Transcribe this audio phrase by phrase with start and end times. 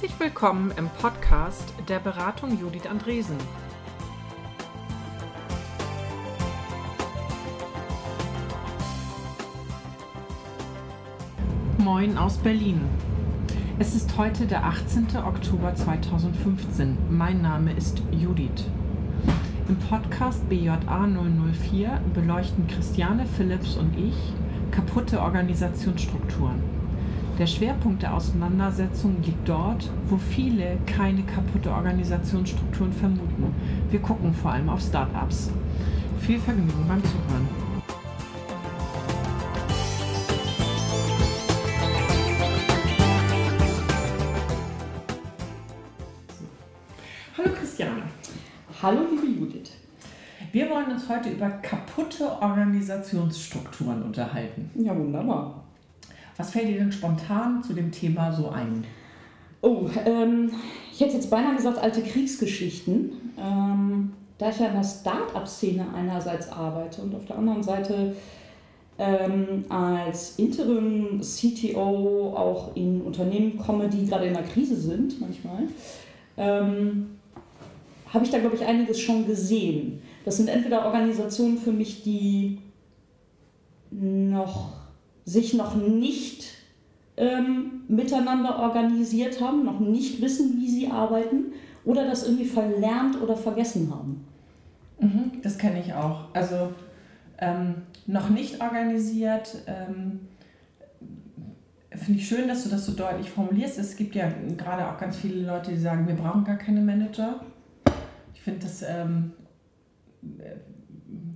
[0.00, 3.36] Herzlich willkommen im Podcast der Beratung Judith Andresen.
[11.78, 12.82] Moin aus Berlin.
[13.80, 15.16] Es ist heute der 18.
[15.16, 16.96] Oktober 2015.
[17.10, 18.66] Mein Name ist Judith.
[19.68, 24.14] Im Podcast BJA 004 beleuchten Christiane Philipps und ich
[24.70, 26.77] kaputte Organisationsstrukturen.
[27.38, 33.54] Der Schwerpunkt der Auseinandersetzung liegt dort, wo viele keine kaputte Organisationsstrukturen vermuten.
[33.92, 35.52] Wir gucken vor allem auf Startups.
[36.18, 37.48] Viel Vergnügen beim Zuhören.
[47.36, 48.02] Hallo Christiane.
[48.82, 49.70] Hallo liebe Judith.
[50.50, 54.72] Wir wollen uns heute über kaputte Organisationsstrukturen unterhalten.
[54.74, 55.67] Ja, wunderbar.
[56.38, 58.84] Was fällt dir denn spontan zu dem Thema so ein?
[59.60, 60.52] Oh, ähm,
[60.92, 63.12] ich hätte jetzt beinahe gesagt alte Kriegsgeschichten.
[63.36, 68.14] Ähm, da ich ja in der Start-up-Szene einerseits arbeite und auf der anderen Seite
[68.98, 75.64] ähm, als Interim CTO auch in Unternehmen komme, die gerade in der Krise sind manchmal,
[76.36, 77.18] ähm,
[78.12, 80.02] habe ich da, glaube ich, einiges schon gesehen.
[80.24, 82.58] Das sind entweder Organisationen für mich, die
[83.90, 84.77] noch
[85.28, 86.54] sich noch nicht
[87.18, 91.52] ähm, miteinander organisiert haben, noch nicht wissen, wie sie arbeiten
[91.84, 94.24] oder das irgendwie verlernt oder vergessen haben.
[95.00, 96.32] Mhm, das kenne ich auch.
[96.32, 96.72] Also
[97.38, 97.74] ähm,
[98.06, 99.62] noch nicht organisiert.
[99.66, 100.20] Ähm,
[101.90, 103.78] Finde ich schön, dass du das so deutlich formulierst.
[103.78, 107.40] Es gibt ja gerade auch ganz viele Leute, die sagen, wir brauchen gar keine Manager.
[108.32, 109.32] Ich finde das ähm,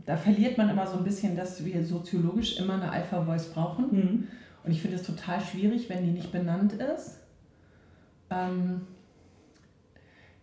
[0.06, 3.86] da verliert man immer so ein bisschen, dass wir soziologisch immer eine Alpha-Voice brauchen.
[3.90, 4.28] Mhm.
[4.64, 7.18] Und ich finde es total schwierig, wenn die nicht benannt ist.
[8.30, 8.82] Ähm,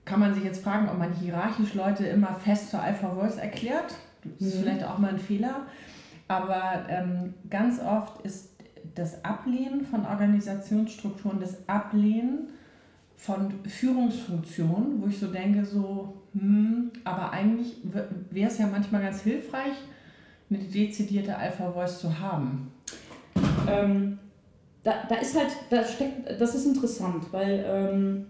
[0.06, 3.96] kann man sich jetzt fragen, ob man hierarchisch Leute immer fest zur Alpha-Voice erklärt.
[4.24, 4.64] Das ist mhm.
[4.64, 5.68] vielleicht auch mal ein Fehler.
[6.28, 8.50] Aber ähm, ganz oft ist
[8.96, 12.50] das Ablehnen von Organisationsstrukturen, das Ablehnen
[13.16, 17.78] von Führungsfunktionen, wo ich so denke, so, hm, aber eigentlich
[18.32, 19.74] wäre es ja manchmal ganz hilfreich,
[20.50, 22.72] eine dezidierte Alpha Voice zu haben.
[23.68, 24.20] Ähm,
[24.84, 28.26] da, da ist halt, da steckt, das ist interessant, weil ähm,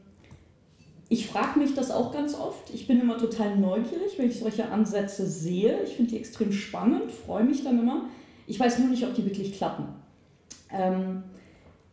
[1.07, 2.73] ich frage mich das auch ganz oft.
[2.73, 5.81] Ich bin immer total neugierig, wenn ich solche Ansätze sehe.
[5.83, 8.05] Ich finde die extrem spannend, freue mich dann immer.
[8.47, 9.85] Ich weiß nur nicht, ob die wirklich klappen.
[10.71, 11.23] Ähm,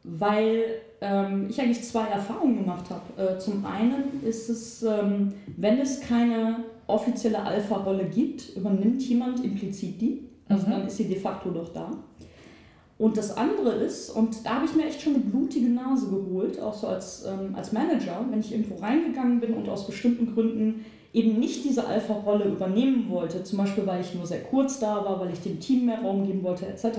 [0.03, 0.65] weil
[1.01, 3.35] ähm, ich eigentlich zwei Erfahrungen gemacht habe.
[3.35, 10.01] Äh, zum einen ist es, ähm, wenn es keine offizielle Alpha-Rolle gibt, übernimmt jemand implizit
[10.01, 10.29] die.
[10.49, 10.71] Also mhm.
[10.71, 11.91] dann ist sie de facto doch da.
[12.99, 16.59] Und das andere ist, und da habe ich mir echt schon eine blutige Nase geholt,
[16.61, 20.87] auch so als, ähm, als Manager, wenn ich irgendwo reingegangen bin und aus bestimmten Gründen
[21.13, 25.21] eben nicht diese Alpha-Rolle übernehmen wollte, zum Beispiel weil ich nur sehr kurz da war,
[25.21, 26.99] weil ich dem Team mehr Raum geben wollte, etc.,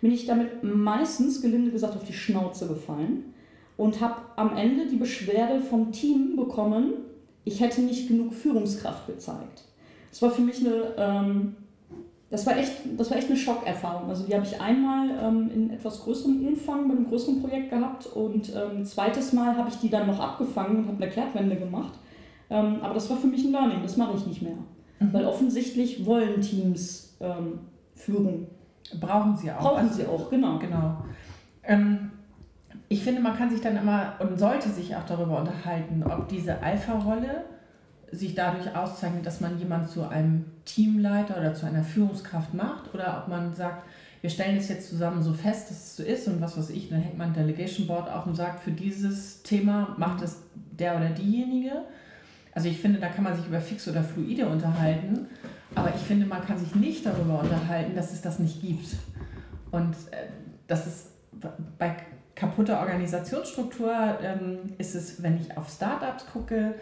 [0.00, 3.34] bin ich damit meistens, gelinde gesagt, auf die Schnauze gefallen
[3.76, 6.92] und habe am Ende die Beschwerde vom Team bekommen,
[7.44, 9.64] ich hätte nicht genug Führungskraft gezeigt.
[10.10, 11.56] Das war für mich eine, ähm,
[12.30, 14.08] das, war echt, das war echt eine Schockerfahrung.
[14.08, 18.06] Also die habe ich einmal ähm, in etwas größerem Umfang bei einem größeren Projekt gehabt
[18.06, 21.98] und ähm, zweites Mal habe ich die dann noch abgefangen und habe eine Kehrtwende gemacht.
[22.50, 24.58] Ähm, aber das war für mich ein Learning, das mache ich nicht mehr.
[25.00, 25.12] Mhm.
[25.12, 27.60] Weil offensichtlich wollen Teams ähm,
[27.94, 28.46] Führung
[29.00, 29.60] Brauchen sie auch.
[29.60, 30.58] Brauchen also, sie auch, genau.
[30.58, 31.04] Genau.
[31.62, 32.10] Ähm,
[32.88, 36.62] ich finde, man kann sich dann immer und sollte sich auch darüber unterhalten, ob diese
[36.62, 37.44] Alpha-Rolle
[38.10, 43.22] sich dadurch auszeichnet, dass man jemanden zu einem Teamleiter oder zu einer Führungskraft macht oder
[43.22, 43.84] ob man sagt,
[44.20, 46.88] wir stellen es jetzt zusammen so fest, dass es so ist und was weiß ich,
[46.88, 50.96] dann hängt man ein Delegation Board auf und sagt, für dieses Thema macht es der
[50.96, 51.72] oder diejenige.
[52.52, 55.26] Also ich finde, da kann man sich über fix oder fluide unterhalten.
[55.74, 58.96] Aber ich finde, man kann sich nicht darüber unterhalten, dass es das nicht gibt.
[59.70, 60.28] Und äh,
[60.66, 61.06] das ist
[61.78, 61.96] bei
[62.34, 63.92] kaputter Organisationsstruktur
[64.22, 66.74] ähm, ist es, wenn ich auf Startups gucke,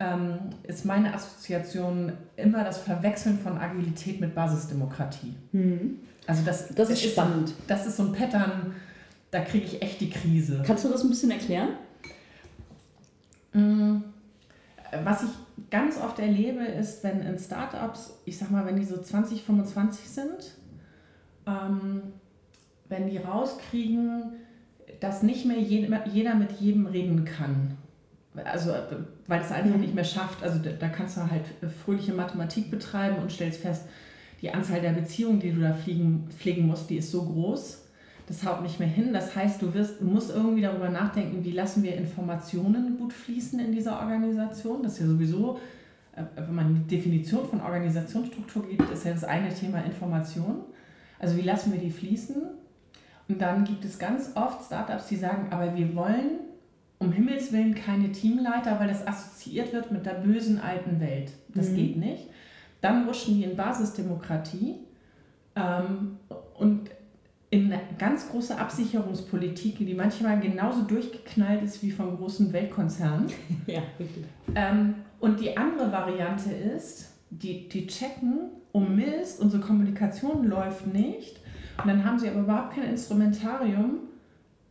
[0.00, 5.34] ähm, ist meine Assoziation immer das Verwechseln von Agilität mit Basisdemokratie.
[5.52, 5.98] Mhm.
[6.26, 7.54] Also das, das ist, ist spannend.
[7.66, 8.74] das ist so ein Pattern,
[9.30, 10.62] da kriege ich echt die Krise.
[10.64, 11.70] Kannst du das ein bisschen erklären?
[13.52, 14.04] Mhm
[15.04, 15.30] was ich
[15.70, 20.08] ganz oft erlebe, ist, wenn in Startups, ich sag mal, wenn die so 20, 25
[20.08, 20.54] sind,
[21.46, 22.02] ähm,
[22.88, 24.32] wenn die rauskriegen,
[25.00, 27.76] dass nicht mehr jeder mit jedem reden kann.
[28.44, 28.72] Also,
[29.26, 30.42] weil es einfach nicht mehr schafft.
[30.42, 31.44] Also, da kannst du halt
[31.84, 33.84] fröhliche Mathematik betreiben und stellst fest,
[34.40, 37.87] die Anzahl der Beziehungen, die du da fliegen, pflegen musst, die ist so groß,
[38.28, 39.12] das haut nicht mehr hin.
[39.12, 43.72] Das heißt, du wirst, musst irgendwie darüber nachdenken, wie lassen wir Informationen gut fließen in
[43.72, 44.82] dieser Organisation.
[44.82, 45.58] Das ist ja sowieso,
[46.14, 50.60] äh, wenn man die Definition von Organisationsstruktur gibt, ist ja das eine Thema Information.
[51.18, 52.36] Also wie lassen wir die fließen?
[53.28, 56.40] Und dann gibt es ganz oft Startups, die sagen, aber wir wollen
[56.98, 61.32] um Himmels Willen keine Teamleiter, weil das assoziiert wird mit der bösen alten Welt.
[61.54, 61.76] Das mhm.
[61.76, 62.26] geht nicht.
[62.80, 64.76] Dann rutschen die in Basisdemokratie
[65.56, 66.18] ähm,
[66.58, 66.90] und
[67.50, 73.28] in eine ganz große Absicherungspolitik, die manchmal genauso durchgeknallt ist wie von großen Weltkonzernen.
[73.66, 74.24] ja, richtig.
[74.54, 81.40] Ähm, und die andere Variante ist, die, die checken, um Mist, unsere Kommunikation läuft nicht.
[81.78, 84.00] Und dann haben sie aber überhaupt kein Instrumentarium,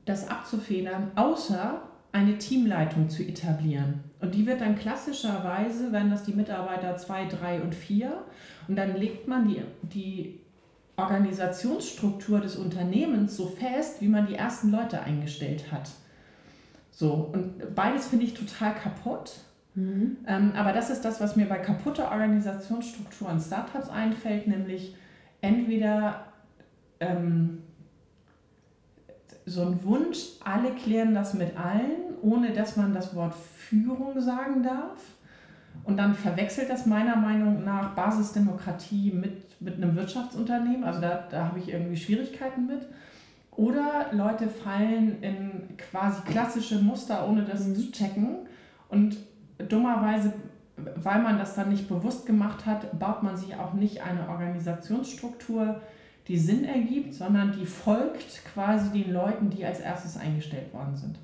[0.05, 1.81] das abzufedern, außer
[2.11, 4.03] eine Teamleitung zu etablieren.
[4.19, 8.11] Und die wird dann klassischerweise, wenn das die Mitarbeiter 2, 3 und 4,
[8.67, 10.39] und dann legt man die, die
[10.97, 15.91] Organisationsstruktur des Unternehmens so fest, wie man die ersten Leute eingestellt hat.
[16.91, 19.33] So, und beides finde ich total kaputt.
[19.75, 20.17] Mhm.
[20.25, 24.95] Ähm, aber das ist das, was mir bei kaputter Organisationsstrukturen Startups einfällt, nämlich
[25.41, 26.25] entweder
[26.99, 27.61] ähm,
[29.45, 34.63] so ein Wunsch, alle klären das mit allen, ohne dass man das Wort Führung sagen
[34.63, 34.99] darf.
[35.83, 40.83] Und dann verwechselt das meiner Meinung nach Basisdemokratie mit, mit einem Wirtschaftsunternehmen.
[40.83, 42.87] Also da, da habe ich irgendwie Schwierigkeiten mit.
[43.51, 47.75] Oder Leute fallen in quasi klassische Muster, ohne das mhm.
[47.75, 48.37] zu checken.
[48.89, 49.17] Und
[49.57, 50.33] dummerweise,
[50.95, 55.81] weil man das dann nicht bewusst gemacht hat, baut man sich auch nicht eine Organisationsstruktur,
[56.27, 61.17] die Sinn ergibt, sondern die folgt quasi den Leuten, die als erstes eingestellt worden sind.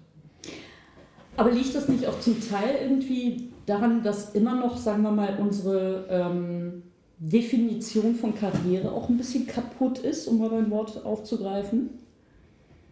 [1.36, 5.38] Aber liegt das nicht auch zum Teil irgendwie daran, dass immer noch, sagen wir mal,
[5.40, 6.84] unsere ähm,
[7.20, 11.90] Definition von Karriere auch ein bisschen kaputt ist, um mal ein Wort aufzugreifen?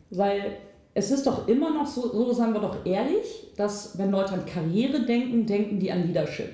[0.09, 0.57] Weil
[0.93, 4.45] es ist doch immer noch so, so sagen wir doch ehrlich, dass wenn Leute an
[4.45, 6.49] Karriere denken, denken die an Leadership.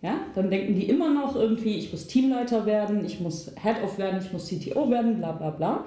[0.00, 4.20] Ja, dann denken die immer noch irgendwie, ich muss Teamleiter werden, ich muss Head-Off werden,
[4.20, 5.84] ich muss CTO werden, bla bla bla.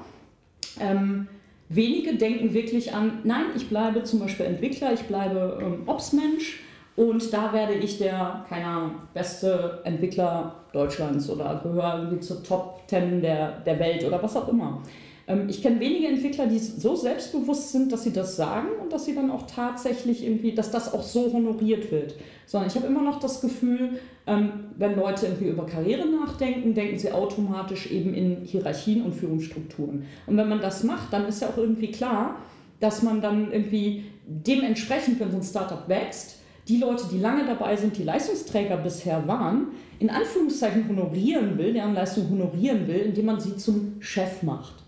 [0.79, 1.27] Ähm,
[1.67, 6.61] wenige denken wirklich an, nein, ich bleibe zum Beispiel Entwickler, ich bleibe ähm, Ops-Mensch
[6.95, 12.81] und da werde ich der, keine Ahnung, beste Entwickler Deutschlands oder gehöre irgendwie zur Top
[12.88, 14.81] 10 der, der Welt oder was auch immer.
[15.27, 19.06] Ähm, ich kenne wenige Entwickler, die so selbstbewusst sind, dass sie das sagen und dass
[19.06, 22.15] sie dann auch tatsächlich irgendwie, dass das auch so honoriert wird.
[22.45, 26.98] Sondern ich habe immer noch das Gefühl, ähm, wenn Leute irgendwie über Karriere nachdenken, denken
[26.98, 30.06] sie automatisch eben in Hierarchien und Führungsstrukturen.
[30.27, 32.38] Und wenn man das macht, dann ist ja auch irgendwie klar,
[32.80, 36.34] dass man dann irgendwie dementsprechend, wenn so ein Startup wächst,
[36.67, 39.67] die Leute, die lange dabei sind, die Leistungsträger bisher waren,
[40.00, 44.83] in Anführungszeichen honorieren will, deren Leistung honorieren will, indem man sie zum Chef macht.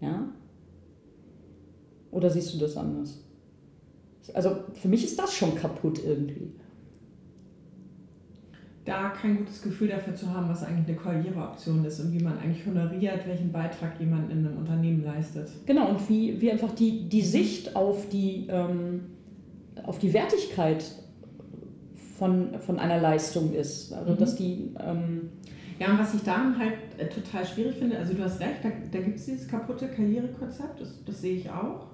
[0.00, 0.28] Ja?
[2.10, 3.22] Oder siehst du das anders?
[4.34, 6.52] Also für mich ist das schon kaputt irgendwie.
[8.84, 12.36] Da kein gutes Gefühl dafür zu haben, was eigentlich eine Karriereoption ist und wie man
[12.38, 15.48] eigentlich honoriert, welchen Beitrag jemand in einem Unternehmen leistet.
[15.66, 19.04] Genau, und wie, wie einfach die, die Sicht auf die, ähm,
[19.84, 20.84] auf die Wertigkeit
[22.22, 23.92] von, von einer Leistung ist.
[23.92, 24.18] Also, mhm.
[24.18, 24.70] dass die.
[24.78, 25.30] Ähm,
[25.80, 28.68] ja, und was ich daran halt äh, total schwierig finde, also du hast recht, da,
[28.92, 31.88] da gibt es dieses kaputte Karrierekonzept, das, das sehe ich auch.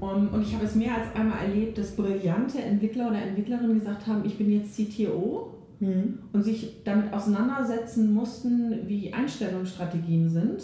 [0.00, 4.06] Um, und ich habe es mehr als einmal erlebt, dass brillante Entwickler oder Entwicklerinnen gesagt
[4.06, 6.20] haben, ich bin jetzt CTO mhm.
[6.32, 10.62] und sich damit auseinandersetzen mussten, wie Einstellungsstrategien sind.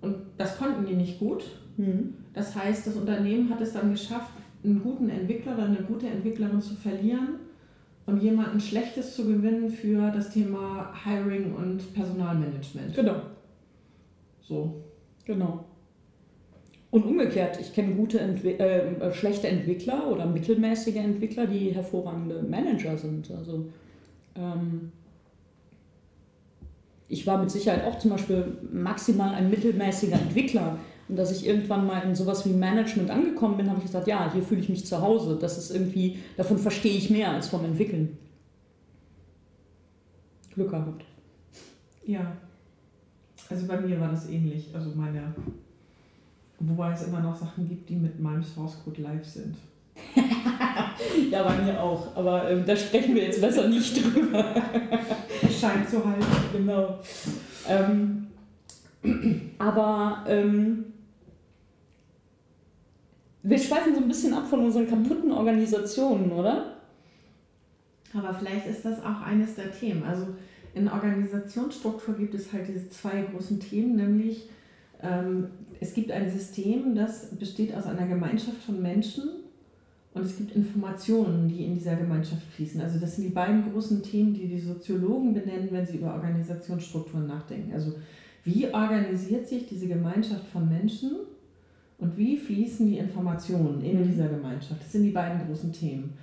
[0.00, 1.42] Und das konnten die nicht gut.
[1.76, 2.14] Mhm.
[2.34, 4.30] Das heißt, das Unternehmen hat es dann geschafft,
[4.62, 7.49] einen guten Entwickler oder eine gute Entwicklerin zu verlieren
[8.10, 12.94] und jemanden Schlechtes zu gewinnen für das Thema Hiring und Personalmanagement.
[12.94, 13.16] Genau.
[14.40, 14.82] So.
[15.24, 15.64] Genau.
[16.90, 22.42] Und umgekehrt, ich kenne gute Entwi äh, äh, schlechte Entwickler oder mittelmäßige Entwickler, die hervorragende
[22.42, 23.30] Manager sind.
[23.30, 23.66] Also
[24.34, 24.90] ähm,
[27.06, 30.78] ich war mit Sicherheit auch zum Beispiel maximal ein mittelmäßiger Entwickler,
[31.10, 34.32] und dass ich irgendwann mal in sowas wie Management angekommen bin, habe ich gesagt, ja,
[34.32, 35.36] hier fühle ich mich zu Hause.
[35.40, 38.16] Das ist irgendwie, davon verstehe ich mehr als vom Entwickeln.
[40.54, 41.04] Glück gehabt.
[42.06, 42.36] Ja.
[43.48, 44.68] Also bei mir war das ähnlich.
[44.72, 45.34] Also meine,
[46.60, 49.56] wobei es immer noch Sachen gibt, die mit meinem Source Code live sind.
[51.30, 52.14] ja, bei mir auch.
[52.14, 54.54] Aber ähm, da sprechen wir jetzt besser nicht drüber.
[55.50, 56.24] Scheint zu halten.
[56.52, 57.00] Genau.
[57.68, 58.28] Ähm,
[59.58, 60.84] aber ähm,
[63.42, 66.76] wir schweifen so ein bisschen ab von unseren kaputten Organisationen, oder?
[68.12, 70.02] Aber vielleicht ist das auch eines der Themen.
[70.02, 70.26] Also
[70.74, 74.48] in Organisationsstruktur gibt es halt diese zwei großen Themen, nämlich
[75.02, 75.48] ähm,
[75.80, 79.28] es gibt ein System, das besteht aus einer Gemeinschaft von Menschen
[80.12, 82.80] und es gibt Informationen, die in dieser Gemeinschaft fließen.
[82.80, 87.26] Also das sind die beiden großen Themen, die die Soziologen benennen, wenn sie über Organisationsstrukturen
[87.26, 87.72] nachdenken.
[87.72, 87.94] Also
[88.44, 91.12] wie organisiert sich diese Gemeinschaft von Menschen
[92.00, 94.10] und wie fließen die Informationen in mhm.
[94.10, 94.82] dieser Gemeinschaft?
[94.82, 96.14] Das sind die beiden großen Themen.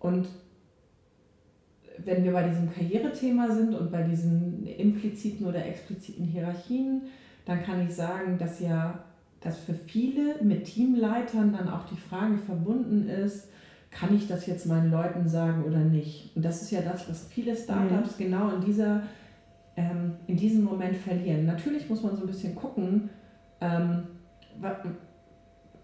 [0.00, 0.26] Und
[1.98, 7.02] wenn wir bei diesem Karrierethema sind und bei diesen impliziten oder expliziten Hierarchien,
[7.44, 9.04] dann kann ich sagen, dass ja
[9.42, 13.48] dass für viele mit Teamleitern dann auch die Frage verbunden ist,
[13.90, 16.34] kann ich das jetzt meinen Leuten sagen oder nicht?
[16.34, 18.24] Und das ist ja das, was viele Startups mhm.
[18.24, 19.02] genau in, dieser,
[19.76, 21.44] ähm, in diesem Moment verlieren.
[21.44, 23.10] Natürlich muss man so ein bisschen gucken,
[23.60, 24.04] ähm,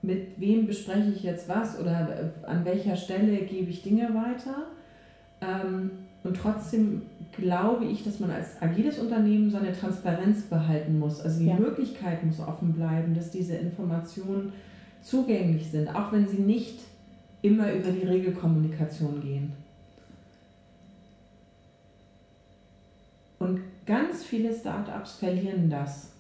[0.03, 4.67] mit wem bespreche ich jetzt was oder an welcher Stelle gebe ich Dinge weiter.
[5.41, 5.91] Ähm,
[6.25, 7.03] und trotzdem
[7.33, 11.21] glaube ich, dass man als agiles Unternehmen seine Transparenz behalten muss.
[11.21, 11.57] Also die ja.
[11.57, 14.53] Möglichkeit muss offen bleiben, dass diese Informationen
[15.01, 16.81] zugänglich sind, auch wenn sie nicht
[17.43, 19.53] immer über die Regelkommunikation gehen.
[23.39, 26.13] Und ganz viele Startups verlieren das,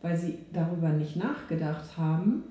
[0.00, 2.44] weil sie darüber nicht nachgedacht haben,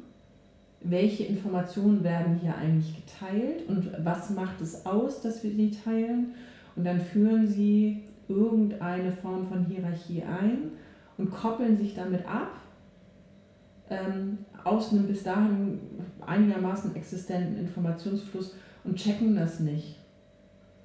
[0.84, 6.34] welche Informationen werden hier eigentlich geteilt und was macht es aus, dass wir die teilen
[6.76, 10.72] und dann führen sie irgendeine Form von Hierarchie ein
[11.18, 12.62] und koppeln sich damit ab
[13.90, 15.80] ähm, aus einem bis dahin
[16.26, 20.00] einigermaßen existenten Informationsfluss und checken das nicht.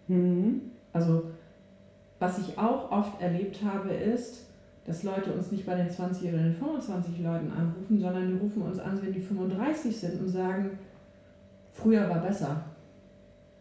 [0.08, 0.62] Mhm.
[0.92, 1.30] Also
[2.18, 4.45] was ich auch oft erlebt habe, ist,
[4.86, 8.62] dass Leute uns nicht bei den 20 oder den 25 Leuten anrufen, sondern die rufen
[8.62, 10.78] uns an, wenn die 35 sind und sagen,
[11.72, 12.64] früher war besser.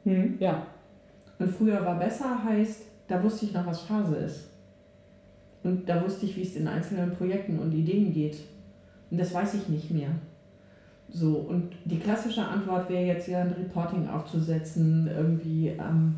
[0.03, 0.35] Mhm.
[0.39, 0.67] Ja.
[1.39, 4.49] Und früher war besser heißt, da wusste ich noch, was Phase ist.
[5.63, 8.37] Und da wusste ich, wie es in einzelnen Projekten und Ideen geht.
[9.09, 10.09] Und das weiß ich nicht mehr.
[11.09, 16.15] So, und die klassische Antwort wäre jetzt ja ein Reporting aufzusetzen, irgendwie ähm,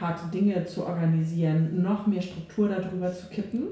[0.00, 3.64] harte Dinge zu organisieren, noch mehr Struktur darüber zu kippen.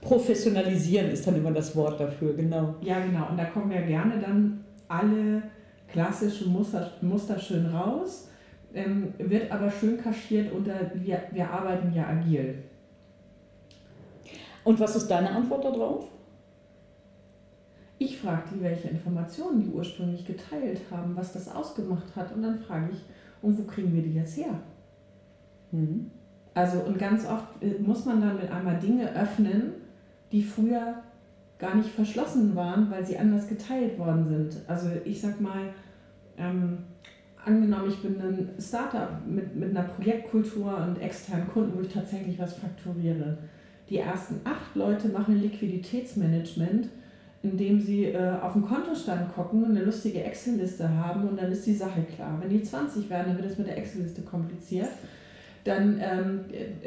[0.00, 2.76] Professionalisieren ist dann immer das Wort dafür, genau.
[2.82, 3.28] Ja, genau.
[3.30, 5.42] Und da kommen ja gerne dann alle
[5.88, 8.28] klassischen Muster, Muster schön raus
[8.74, 12.62] ähm, wird aber schön kaschiert unter wir, wir arbeiten ja agil.
[14.64, 16.08] Und was ist deine Antwort darauf?
[17.98, 22.32] Ich frage die, welche Informationen die ursprünglich geteilt haben, was das ausgemacht hat.
[22.32, 23.04] Und dann frage ich,
[23.42, 24.60] und wo kriegen wir die jetzt her?
[25.72, 26.10] Mhm.
[26.54, 29.72] Also, und ganz oft äh, muss man dann mit einmal Dinge öffnen,
[30.32, 31.02] die früher
[31.58, 34.62] gar nicht verschlossen waren, weil sie anders geteilt worden sind.
[34.68, 35.72] Also, ich sag mal,
[36.36, 36.78] ähm,
[37.44, 42.38] angenommen, ich bin ein Startup mit, mit einer Projektkultur und externen Kunden, wo ich tatsächlich
[42.38, 43.38] was fakturiere.
[43.88, 46.88] Die ersten acht Leute machen Liquiditätsmanagement,
[47.42, 51.66] indem sie äh, auf den Kontostand gucken und eine lustige Excel-Liste haben und dann ist
[51.66, 52.38] die Sache klar.
[52.40, 54.90] Wenn die 20 werden, dann wird es mit der Excel-Liste kompliziert.
[55.68, 56.40] Dann ähm,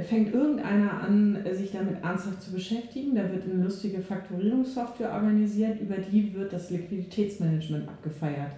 [0.03, 3.13] fängt irgendeiner an, sich damit ernsthaft zu beschäftigen.
[3.13, 8.53] Da wird eine lustige Fakturierungssoftware organisiert, über die wird das Liquiditätsmanagement abgefeiert.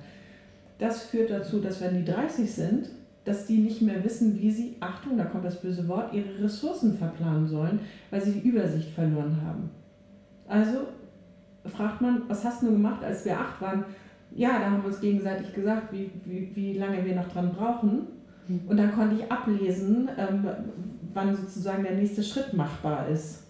[0.79, 2.89] Das führt dazu, dass wenn die 30 sind,
[3.25, 6.97] dass die nicht mehr wissen, wie sie, Achtung, da kommt das böse Wort, ihre Ressourcen
[6.97, 9.71] verplanen sollen, weil sie die Übersicht verloren haben.
[10.47, 10.87] Also
[11.65, 13.83] fragt man, was hast du gemacht, als wir acht waren?
[14.33, 18.07] Ja, da haben wir uns gegenseitig gesagt, wie, wie, wie lange wir noch dran brauchen.
[18.47, 18.61] Mhm.
[18.67, 20.47] Und dann konnte ich ablesen, ähm,
[21.13, 23.43] wann sozusagen der nächste Schritt machbar ist.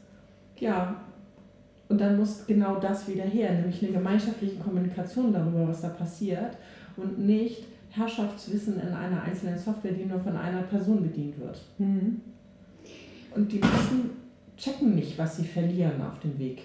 [0.58, 0.96] Ja,
[1.90, 6.58] und dann muss genau das wieder her, nämlich eine gemeinschaftliche Kommunikation darüber, was da passiert
[6.96, 11.62] und nicht Herrschaftswissen in einer einzelnen Software, die nur von einer Person bedient wird.
[11.78, 12.22] Mhm.
[13.36, 14.12] Und die meisten
[14.58, 16.62] checken nicht, was sie verlieren auf dem Weg.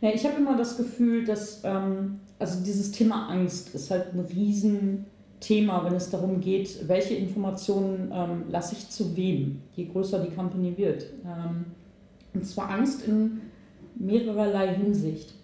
[0.00, 4.18] Ja, ich habe immer das Gefühl, dass ähm, also dieses Thema Angst ist halt ein
[5.38, 10.34] Riesenthema, wenn es darum geht, welche Informationen ähm, lasse ich zu wem, je größer die
[10.34, 11.06] Company wird.
[11.24, 11.66] Ähm,
[12.34, 13.40] und zwar Angst in
[13.94, 15.34] mehrerlei Hinsicht.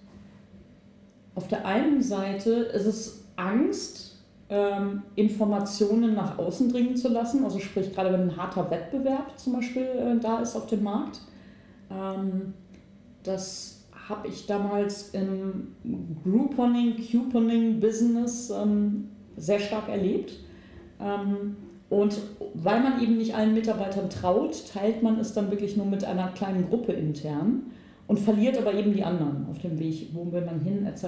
[1.34, 7.58] Auf der einen Seite ist es Angst, ähm, Informationen nach außen dringen zu lassen, also
[7.58, 11.20] sprich gerade wenn ein harter Wettbewerb zum Beispiel äh, da ist auf dem Markt.
[11.90, 12.54] Ähm,
[13.22, 15.74] das habe ich damals im
[16.22, 20.32] Grouponing, Couponing Business ähm, sehr stark erlebt.
[21.00, 21.56] Ähm,
[21.90, 22.18] und
[22.54, 26.28] weil man eben nicht allen Mitarbeitern traut, teilt man es dann wirklich nur mit einer
[26.28, 27.62] kleinen Gruppe intern
[28.06, 31.04] und verliert aber eben die anderen auf dem Weg, wo will man hin, etc.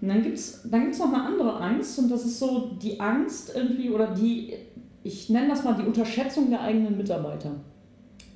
[0.00, 3.00] Und dann gibt es dann gibt's noch eine andere Angst und das ist so die
[3.00, 4.54] Angst irgendwie oder die,
[5.02, 7.52] ich nenne das mal die Unterschätzung der eigenen Mitarbeiter.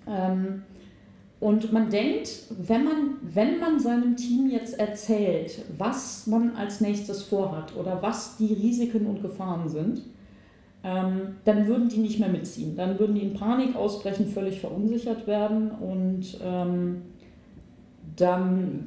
[0.09, 0.63] Ähm,
[1.43, 7.25] Und man denkt, wenn man, wenn man seinem Team jetzt erzählt, was man als nächstes
[7.25, 10.03] vorhat oder was die Risiken und Gefahren sind,
[10.85, 12.77] ähm, dann würden die nicht mehr mitziehen.
[12.77, 17.03] Dann würden die in Panik ausbrechen, völlig verunsichert werden und ähm,
[18.15, 18.87] dann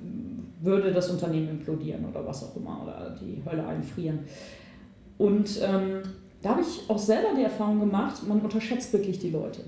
[0.61, 4.19] würde das Unternehmen implodieren oder was auch immer oder die Hölle einfrieren.
[5.17, 6.03] Und ähm,
[6.41, 9.59] da habe ich auch selber die Erfahrung gemacht, man unterschätzt wirklich die Leute.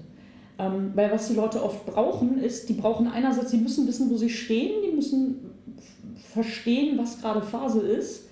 [0.59, 4.17] Ähm, weil was die Leute oft brauchen, ist, die brauchen einerseits, sie müssen wissen, wo
[4.17, 5.51] sie stehen, die müssen
[6.33, 8.27] verstehen, was gerade Phase ist.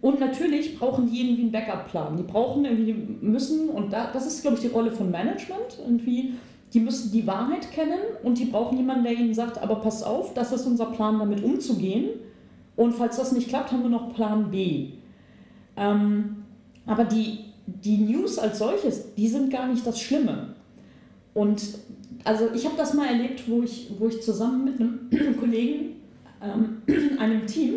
[0.00, 2.16] Und natürlich brauchen die irgendwie einen Backup-Plan.
[2.16, 6.32] Die brauchen irgendwie, müssen, und da, das ist, glaube ich, die Rolle von Management, irgendwie,
[6.72, 10.34] die müssen die Wahrheit kennen und die brauchen jemanden, der ihnen sagt, aber pass auf,
[10.34, 12.08] das ist unser Plan, damit umzugehen.
[12.74, 14.88] Und falls das nicht klappt, haben wir noch Plan B.
[15.76, 16.44] Ähm,
[16.86, 20.54] aber die, die News als solches, die sind gar nicht das Schlimme.
[21.34, 21.62] Und
[22.24, 25.96] also ich habe das mal erlebt, wo ich, wo ich zusammen mit einem Kollegen,
[26.42, 26.82] ähm,
[27.18, 27.74] einem Team,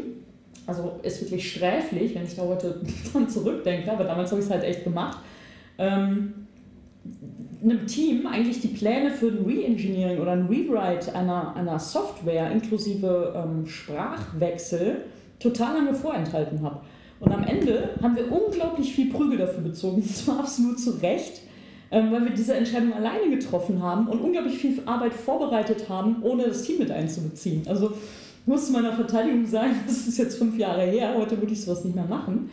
[0.67, 2.81] also ist wirklich sträflich, wenn ich da heute
[3.11, 5.19] dran zurückdenke, aber damals habe ich es halt echt gemacht,
[5.77, 6.33] ähm,
[7.63, 13.33] einem Team eigentlich die Pläne für ein Re-Engineering oder ein Rewrite einer, einer Software inklusive
[13.35, 15.03] ähm, Sprachwechsel
[15.39, 16.81] total lange vorenthalten habe.
[17.19, 21.41] Und am Ende haben wir unglaublich viel Prügel dafür bezogen, und zwar absolut zu Recht,
[22.11, 26.63] weil wir diese Entscheidung alleine getroffen haben und unglaublich viel Arbeit vorbereitet haben, ohne das
[26.63, 27.63] Team mit einzubeziehen.
[27.67, 31.61] Also ich muss meiner Verteidigung sagen, das ist jetzt fünf Jahre her, heute würde ich
[31.61, 32.49] sowas nicht mehr machen.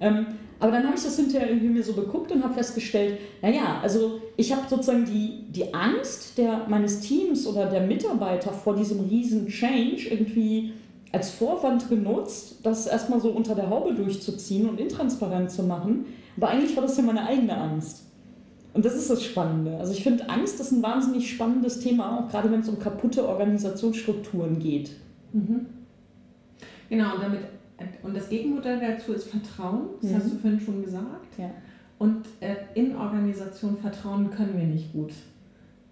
[0.00, 0.26] Ähm,
[0.62, 4.20] aber dann habe ich das hinterher irgendwie mir so geguckt und habe festgestellt, naja, also
[4.36, 9.48] ich habe sozusagen die, die Angst der, meines Teams oder der Mitarbeiter vor diesem riesen
[9.48, 10.72] Change irgendwie
[11.10, 16.06] als Vorwand genutzt, das erstmal so unter der Haube durchzuziehen und intransparent zu machen.
[16.36, 18.04] Aber eigentlich war das ja meine eigene Angst.
[18.74, 19.76] Und das ist das Spannende.
[19.78, 23.28] Also ich finde, Angst ist ein wahnsinnig spannendes Thema, auch gerade wenn es um kaputte
[23.28, 24.92] Organisationsstrukturen geht.
[25.32, 25.66] Mhm.
[26.88, 27.40] Genau, und damit
[28.02, 30.16] und das Gegenmodell dazu ist Vertrauen, das mhm.
[30.16, 31.38] hast du vorhin schon gesagt.
[31.38, 31.50] Ja.
[31.98, 35.12] Und äh, in Organisation Vertrauen können wir nicht gut.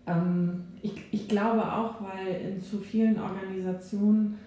[0.07, 4.39] Ähm, ich, ich glaube auch, weil in zu vielen Organisationen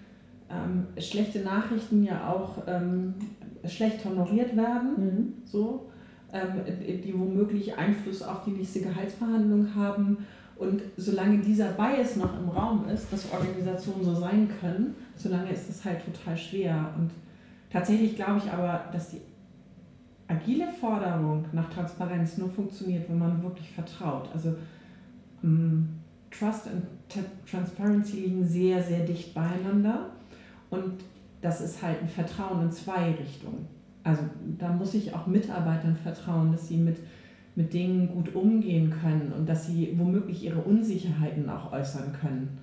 [0.50, 3.14] ähm, schlechte Nachrichten ja auch ähm,
[3.66, 5.32] schlecht honoriert werden, mhm.
[5.44, 5.86] so,
[6.34, 10.18] die womöglich Einfluss auf die nächste Gehaltsverhandlung haben.
[10.56, 15.68] Und solange dieser Bias noch im Raum ist, dass Organisationen so sein können, solange ist
[15.68, 16.92] es halt total schwer.
[16.96, 17.10] Und
[17.70, 19.20] tatsächlich glaube ich aber, dass die
[20.28, 24.28] agile Forderung nach Transparenz nur funktioniert, wenn man wirklich vertraut.
[24.32, 24.54] Also
[25.42, 25.88] ähm,
[26.30, 26.82] Trust und
[27.48, 30.10] Transparency liegen sehr, sehr dicht beieinander.
[30.70, 30.94] Und
[31.40, 33.68] das ist halt ein Vertrauen in zwei Richtungen.
[34.04, 34.22] Also
[34.58, 36.98] da muss ich auch Mitarbeitern vertrauen, dass sie mit,
[37.56, 42.58] mit Dingen gut umgehen können und dass sie womöglich ihre Unsicherheiten auch äußern können.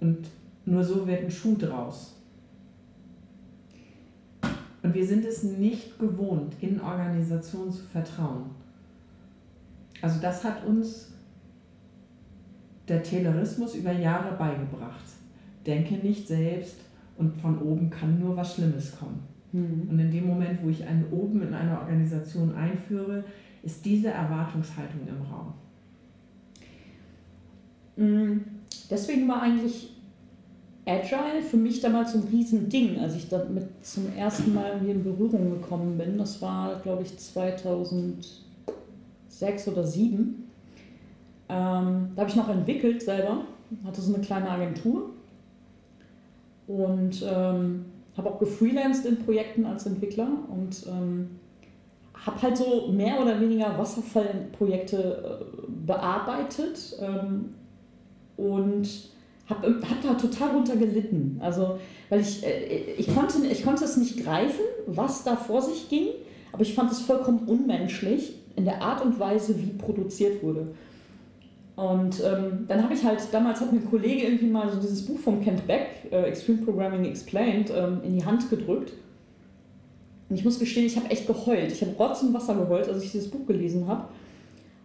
[0.00, 0.28] Und
[0.64, 2.16] nur so wird ein Schuh draus.
[4.82, 8.50] Und wir sind es nicht gewohnt, in Organisationen zu vertrauen.
[10.02, 11.12] Also das hat uns
[12.86, 15.04] der Taylorismus über Jahre beigebracht.
[15.66, 16.76] Denke nicht selbst,
[17.18, 19.20] und von oben kann nur was Schlimmes kommen.
[19.52, 19.88] Mhm.
[19.90, 23.24] Und in dem Moment, wo ich einen oben in einer Organisation einführe,
[23.62, 25.54] ist diese Erwartungshaltung im Raum.
[27.96, 28.44] Mhm.
[28.90, 29.90] Deswegen war eigentlich
[30.86, 35.50] Agile für mich damals so ein Riesending, als ich damit zum ersten Mal in Berührung
[35.50, 36.16] gekommen bin.
[36.16, 38.22] Das war, glaube ich, 2006
[39.68, 40.48] oder 2007.
[41.50, 43.42] Ähm, da habe ich noch entwickelt selber,
[43.84, 45.10] hatte so eine kleine Agentur
[46.66, 47.86] und ähm,
[48.18, 51.30] habe auch gefreelanced in Projekten als Entwickler und ähm,
[52.14, 57.54] habe halt so mehr oder weniger Wasserfallprojekte äh, bearbeitet ähm,
[58.36, 58.88] und
[59.48, 61.38] habe hab da total runter gelitten.
[61.40, 61.78] Also,
[62.10, 66.08] weil ich, äh, ich, konnte, ich konnte es nicht greifen, was da vor sich ging,
[66.52, 70.74] aber ich fand es vollkommen unmenschlich in der Art und Weise, wie produziert wurde.
[71.78, 75.06] Und ähm, dann habe ich halt, damals hat mir ein Kollege irgendwie mal so dieses
[75.06, 78.94] Buch von Kent Beck, äh, Extreme Programming Explained, ähm, in die Hand gedrückt.
[80.28, 81.70] Und ich muss gestehen, ich habe echt geheult.
[81.70, 84.08] Ich habe Rotz und Wasser geheult, als ich dieses Buch gelesen habe.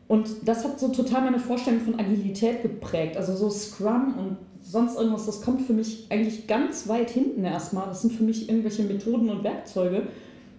[0.08, 3.18] Und das hat so total meine Vorstellung von Agilität geprägt.
[3.18, 7.88] Also so Scrum und sonst irgendwas, das kommt für mich eigentlich ganz weit hinten erstmal.
[7.88, 10.04] Das sind für mich irgendwelche Methoden und Werkzeuge.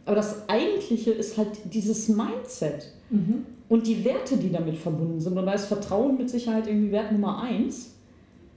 [0.04, 2.92] Aber das Eigentliche ist halt dieses Mindset.
[3.10, 5.36] Mhm und die Werte, die damit verbunden sind.
[5.36, 7.94] Und da ist Vertrauen mit Sicherheit irgendwie Wert Nummer eins.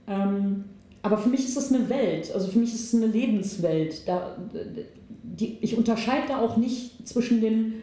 [0.06, 0.64] Ähm,
[1.02, 4.06] aber für mich ist das eine Welt, also für mich ist es eine Lebenswelt.
[4.06, 4.36] Da,
[5.22, 7.74] die, ich unterscheide da auch nicht zwischen den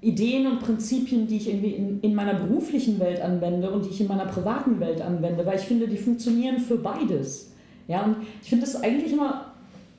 [0.00, 4.00] Ideen und Prinzipien, die ich irgendwie in, in meiner beruflichen Welt anwende und die ich
[4.00, 7.52] in meiner privaten Welt anwende, weil ich finde, die funktionieren für beides.
[7.88, 9.52] Ja, und ich finde es eigentlich immer,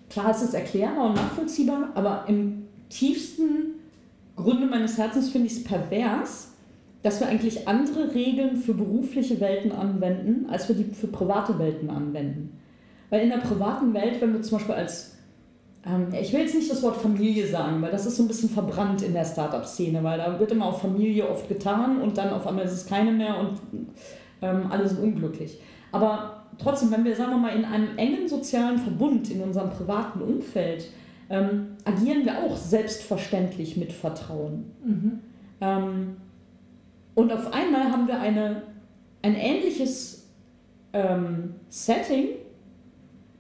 [0.10, 3.83] klar, es ist erklärbar und nachvollziehbar, aber im tiefsten
[4.36, 6.54] Grunde meines Herzens finde ich es pervers,
[7.04, 11.90] dass wir eigentlich andere Regeln für berufliche Welten anwenden, als wir die für private Welten
[11.90, 12.60] anwenden.
[13.10, 15.18] Weil in der privaten Welt, wenn wir zum Beispiel als,
[15.86, 18.50] ähm, ich will jetzt nicht das Wort Familie sagen, weil das ist so ein bisschen
[18.50, 22.48] verbrannt in der Startup-Szene, weil da wird immer auf Familie oft getan und dann auf
[22.48, 23.60] einmal ist es keine mehr und
[24.42, 25.60] ähm, alle sind unglücklich.
[25.92, 30.22] Aber trotzdem, wenn wir, sagen wir mal, in einem engen sozialen Verbund, in unserem privaten
[30.22, 30.86] Umfeld,
[31.34, 34.66] ähm, agieren wir auch selbstverständlich mit Vertrauen.
[34.86, 35.20] Mhm.
[35.62, 36.18] Ähm,
[37.16, 38.62] und auf einmal haben wir eine,
[39.24, 40.28] ein ähnliches
[40.94, 42.28] ähm, Setting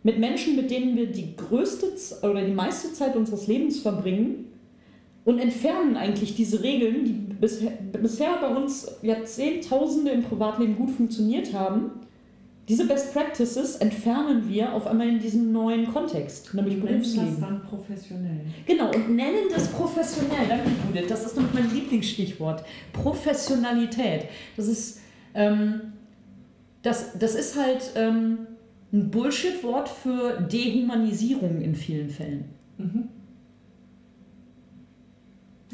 [0.01, 1.93] mit Menschen, mit denen wir die größte
[2.27, 4.45] oder die meiste Zeit unseres Lebens verbringen
[5.23, 11.53] und entfernen eigentlich diese Regeln, die bisher, bisher bei uns Jahrzehntausende im Privatleben gut funktioniert
[11.53, 11.91] haben
[12.69, 17.31] diese Best Practices entfernen wir auf einmal in diesem neuen Kontext, nämlich und Berufsleben.
[17.31, 18.41] das dann professionell.
[18.65, 20.47] Genau, und nennen das professionell.
[20.47, 21.09] Danke, Judith.
[21.09, 22.63] Das ist noch mein Lieblingsstichwort.
[22.93, 24.27] Professionalität.
[24.55, 25.01] Das ist,
[25.33, 25.93] ähm,
[26.83, 28.47] das, das ist halt ähm,
[28.93, 32.45] ein Bullshit-Wort für Dehumanisierung in vielen Fällen.
[32.77, 33.09] Mhm.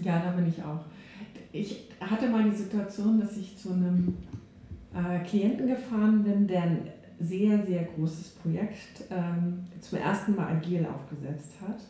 [0.04, 0.86] Ja, da bin ich auch.
[1.52, 4.16] Ich hatte mal die Situation, dass ich zu einem
[4.94, 6.88] äh, Klienten gefahren bin, der ein
[7.20, 11.82] sehr, sehr großes Projekt ähm, zum ersten Mal agil aufgesetzt hat.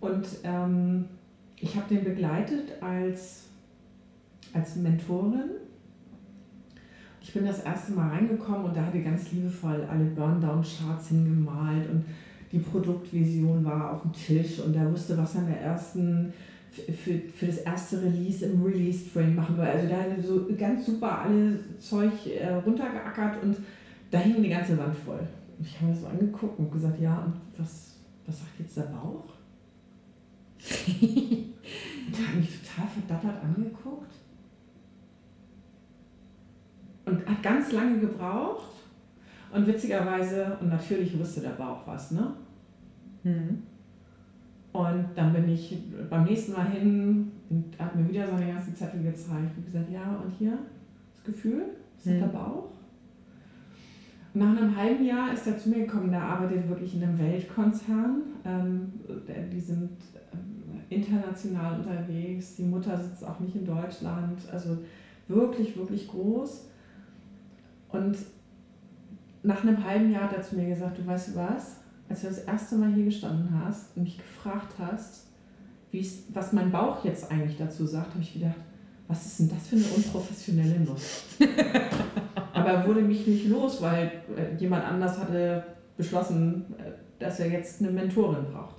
[0.00, 1.06] Und ähm,
[1.56, 3.46] ich habe den begleitet als,
[4.52, 5.50] als Mentorin.
[7.20, 12.04] Ich bin das erste Mal reingekommen und da hatte ganz liebevoll alle Burndown-Charts hingemalt und
[12.50, 16.32] die Produktvision war auf dem Tisch und er wusste, was an der ersten
[16.78, 19.64] für, für das erste Release im Release-Frame machen wir.
[19.64, 23.56] Also da haben so ganz super alle Zeug äh, runtergeackert und
[24.10, 25.26] da hing die ganze Wand voll.
[25.58, 28.82] Und ich habe mir so angeguckt und gesagt, ja, und was, was sagt jetzt der
[28.82, 29.24] Bauch?
[31.00, 34.12] und hat mich total verdattert angeguckt.
[37.04, 38.72] Und hat ganz lange gebraucht.
[39.52, 42.34] Und witzigerweise, und natürlich wusste der Bauch was, ne?
[43.22, 43.62] Mhm.
[44.78, 45.76] Und dann bin ich
[46.08, 50.22] beim nächsten Mal hin und hat mir wieder seine ganzen Zettel gezeigt und gesagt, ja,
[50.22, 50.56] und hier
[51.16, 51.64] das Gefühl,
[51.96, 52.20] das ist mhm.
[52.20, 52.68] der Bauch.
[54.34, 57.18] Und nach einem halben Jahr ist er zu mir gekommen, der arbeitet wirklich in einem
[57.18, 58.22] Weltkonzern.
[58.44, 58.92] Ähm,
[59.52, 59.90] die sind
[60.32, 64.78] ähm, international unterwegs, die Mutter sitzt auch nicht in Deutschland, also
[65.26, 66.68] wirklich, wirklich groß.
[67.88, 68.16] Und
[69.42, 72.38] nach einem halben Jahr hat er zu mir gesagt, du weißt was, als du das
[72.38, 75.26] erste Mal hier gestanden hast und mich gefragt hast,
[76.32, 78.56] was mein Bauch jetzt eigentlich dazu sagt, habe ich gedacht,
[79.06, 81.24] was ist denn das für eine unprofessionelle Nuss?
[82.52, 85.64] Aber er wurde mich nicht los, weil äh, jemand anders hatte
[85.96, 88.76] beschlossen, äh, dass er jetzt eine Mentorin braucht.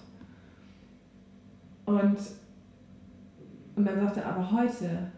[1.85, 2.17] Und,
[3.75, 5.11] und dann sagte er, aber heute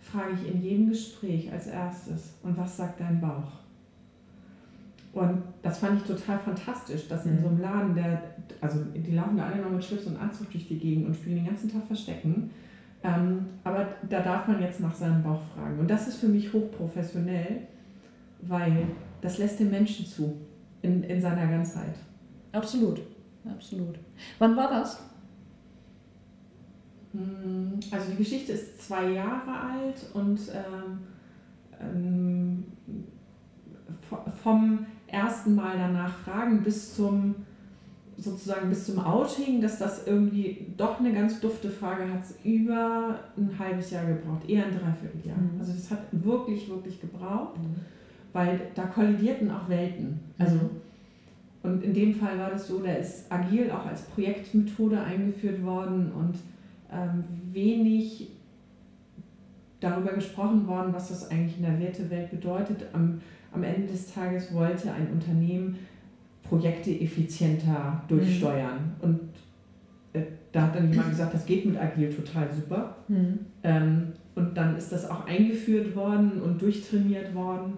[0.00, 3.59] frage ich in jedem Gespräch als erstes, und was sagt dein Bauch?
[5.12, 8.22] Und das fand ich total fantastisch, dass in so einem Laden, der,
[8.60, 11.36] also die laufen da alle noch mit Schlips und Anzug durch die Gegend und spielen
[11.36, 12.50] den ganzen Tag Verstecken.
[13.02, 15.80] Ähm, aber da darf man jetzt nach seinem Bauch fragen.
[15.80, 17.66] Und das ist für mich hochprofessionell,
[18.42, 18.86] weil
[19.20, 20.36] das lässt den Menschen zu
[20.82, 21.94] in, in seiner Ganzheit.
[22.52, 23.00] Absolut,
[23.44, 23.98] absolut.
[24.38, 25.02] Wann war das?
[27.12, 30.98] Hm, also die Geschichte ist zwei Jahre alt und ähm,
[31.80, 32.64] ähm,
[34.42, 37.34] vom ersten Mal danach fragen bis zum
[38.20, 43.58] sozusagen bis zum Outing, dass das irgendwie doch eine ganz dufte Frage hat, über ein
[43.58, 45.38] halbes Jahr gebraucht, eher ein Dreivierteljahr.
[45.38, 45.58] Mhm.
[45.58, 47.76] Also das hat wirklich, wirklich gebraucht, mhm.
[48.32, 50.20] weil da kollidierten auch Welten.
[50.38, 50.70] Also mhm.
[51.62, 56.12] und in dem Fall war das so, da ist agil auch als Projektmethode eingeführt worden
[56.12, 56.34] und
[56.92, 58.28] ähm, wenig
[59.80, 62.84] darüber gesprochen worden, was das eigentlich in der Wertewelt bedeutet.
[62.92, 65.78] Am am Ende des Tages wollte ein Unternehmen
[66.42, 68.96] Projekte effizienter durchsteuern.
[68.98, 69.04] Mhm.
[69.04, 69.20] Und
[70.12, 72.96] äh, da hat dann jemand gesagt, das geht mit Agil total super.
[73.08, 73.38] Mhm.
[73.62, 77.74] Ähm, und dann ist das auch eingeführt worden und durchtrainiert worden,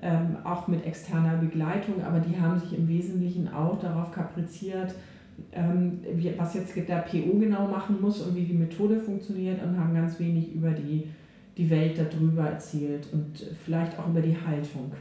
[0.00, 2.02] ähm, auch mit externer Begleitung.
[2.04, 4.94] Aber die haben sich im Wesentlichen auch darauf kapriziert,
[5.52, 6.00] ähm,
[6.36, 10.20] was jetzt der PO genau machen muss und wie die Methode funktioniert und haben ganz
[10.20, 11.08] wenig über die,
[11.56, 14.92] die Welt darüber erzählt und vielleicht auch über die Haltung.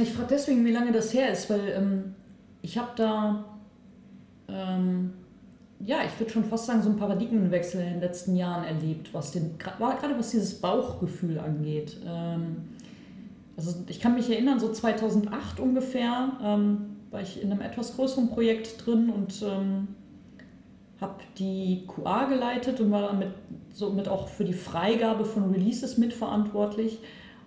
[0.00, 2.14] Ich frage deswegen, wie lange das her ist, weil ähm,
[2.62, 3.44] ich habe da
[4.48, 5.12] ähm,
[5.84, 9.32] ja, ich würde schon fast sagen, so einen Paradigmenwechsel in den letzten Jahren erlebt, was
[9.32, 11.98] den, gerade was dieses Bauchgefühl angeht.
[12.06, 12.68] Ähm,
[13.56, 18.28] also ich kann mich erinnern, so 2008 ungefähr ähm, war ich in einem etwas größeren
[18.28, 19.88] Projekt drin und ähm,
[21.00, 23.30] habe die QA geleitet und war damit
[23.72, 27.00] somit auch für die Freigabe von Releases mitverantwortlich.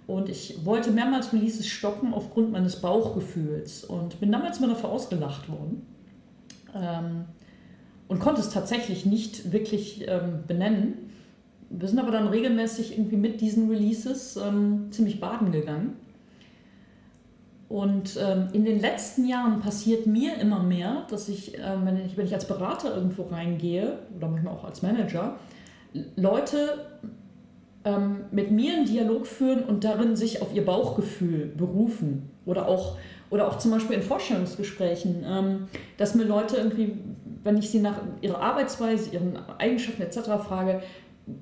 [0.08, 5.50] Und ich wollte mehrmals Releases stoppen aufgrund meines Bauchgefühls und bin damals mal dafür ausgelacht
[5.50, 5.86] worden.
[6.76, 7.26] Ähm,
[8.08, 11.10] und konnte es tatsächlich nicht wirklich ähm, benennen.
[11.72, 15.96] Wir sind aber dann regelmäßig irgendwie mit diesen Releases ähm, ziemlich baden gegangen.
[17.68, 22.15] Und ähm, in den letzten Jahren passiert mir immer mehr, dass ich, ähm, wenn, ich,
[22.15, 25.39] wenn ich als Berater irgendwo reingehe oder manchmal auch als Manager,
[26.15, 26.86] Leute
[27.86, 32.32] ähm, mit mir einen Dialog führen und darin sich auf ihr Bauchgefühl berufen.
[32.45, 32.98] Oder auch,
[33.30, 35.67] oder auch zum Beispiel in Vorstellungsgesprächen, ähm,
[35.98, 36.98] dass mir Leute irgendwie,
[37.43, 40.19] wenn ich sie nach ihrer Arbeitsweise, ihren Eigenschaften etc.
[40.48, 40.82] frage,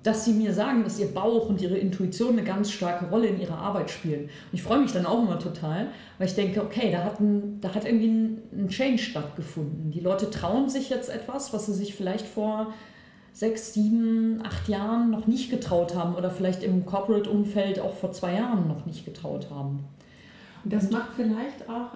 [0.02, 3.40] dass sie mir sagen, dass ihr Bauch und ihre Intuition eine ganz starke Rolle in
[3.40, 4.24] ihrer Arbeit spielen.
[4.24, 7.60] Und ich freue mich dann auch immer total, weil ich denke, okay, da hat, ein,
[7.60, 9.92] da hat irgendwie ein, ein Change stattgefunden.
[9.92, 12.74] Die Leute trauen sich jetzt etwas, was sie sich vielleicht vor
[13.34, 18.36] sechs, sieben, acht Jahren noch nicht getraut haben oder vielleicht im Corporate-Umfeld auch vor zwei
[18.36, 19.84] Jahren noch nicht getraut haben.
[20.64, 21.90] Und das macht vielleicht auch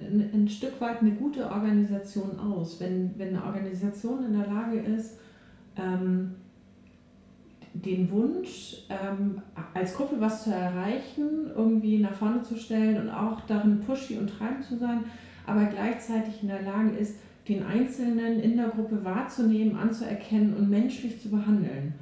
[0.00, 4.80] ein, ein Stück weit eine gute Organisation aus, wenn, wenn eine Organisation in der Lage
[4.80, 5.16] ist,
[5.76, 6.34] ähm,
[7.72, 9.40] den Wunsch, ähm,
[9.74, 14.28] als Gruppe was zu erreichen, irgendwie nach vorne zu stellen und auch darin pushy und
[14.28, 15.04] treibend zu sein,
[15.46, 17.14] aber gleichzeitig in der Lage ist,
[17.50, 21.94] den Einzelnen in der Gruppe wahrzunehmen, anzuerkennen und menschlich zu behandeln.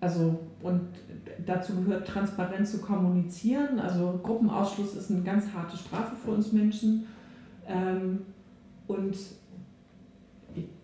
[0.00, 0.82] Also, und
[1.46, 3.78] dazu gehört transparent zu kommunizieren.
[3.78, 7.06] Also, Gruppenausschluss ist eine ganz harte Strafe für uns Menschen.
[7.66, 8.20] Ähm,
[8.86, 9.16] und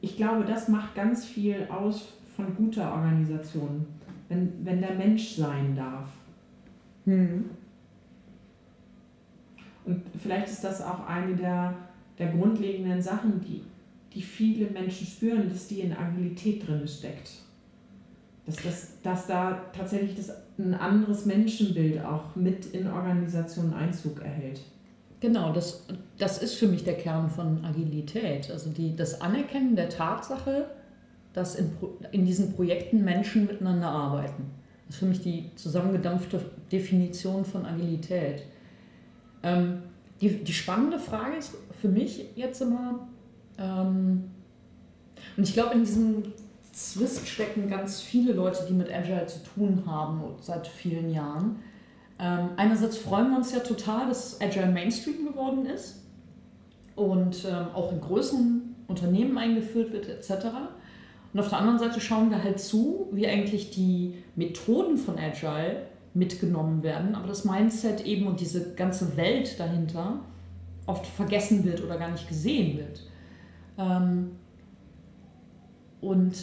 [0.01, 3.87] ich glaube, das macht ganz viel aus von guter Organisation
[4.29, 6.07] wenn, wenn der Mensch sein darf.
[7.05, 7.51] Hm.
[9.85, 11.75] Und vielleicht ist das auch eine der,
[12.19, 13.65] der grundlegenden Sachen, die,
[14.15, 17.31] die viele Menschen spüren, dass die in Agilität drin steckt.
[18.47, 24.61] Dass, das, dass da tatsächlich das, ein anderes Menschenbild auch mit in Organisationen Einzug erhält.
[25.21, 25.85] Genau, das,
[26.17, 28.51] das ist für mich der Kern von Agilität.
[28.51, 30.67] Also die, das Anerkennen der Tatsache,
[31.33, 31.71] dass in,
[32.13, 34.45] in diesen Projekten Menschen miteinander arbeiten.
[34.87, 36.41] Das ist für mich die zusammengedampfte
[36.73, 38.45] Definition von Agilität.
[39.43, 39.83] Ähm,
[40.21, 43.09] die, die spannende Frage ist für mich jetzt immer,
[43.59, 44.31] ähm,
[45.37, 46.23] und ich glaube, in diesem
[46.73, 51.57] Zwist stecken ganz viele Leute, die mit Agile zu tun haben seit vielen Jahren.
[52.21, 56.05] Ähm, einerseits freuen wir uns ja total, dass Agile Mainstream geworden ist
[56.97, 60.47] und ähm, auch in größeren Unternehmen eingeführt wird etc.
[61.33, 65.87] Und auf der anderen Seite schauen wir halt zu, wie eigentlich die Methoden von Agile
[66.15, 70.21] mitgenommen werden, aber das Mindset eben und diese ganze Welt dahinter
[70.87, 73.03] oft vergessen wird oder gar nicht gesehen wird.
[73.79, 74.33] Ähm,
[76.01, 76.35] und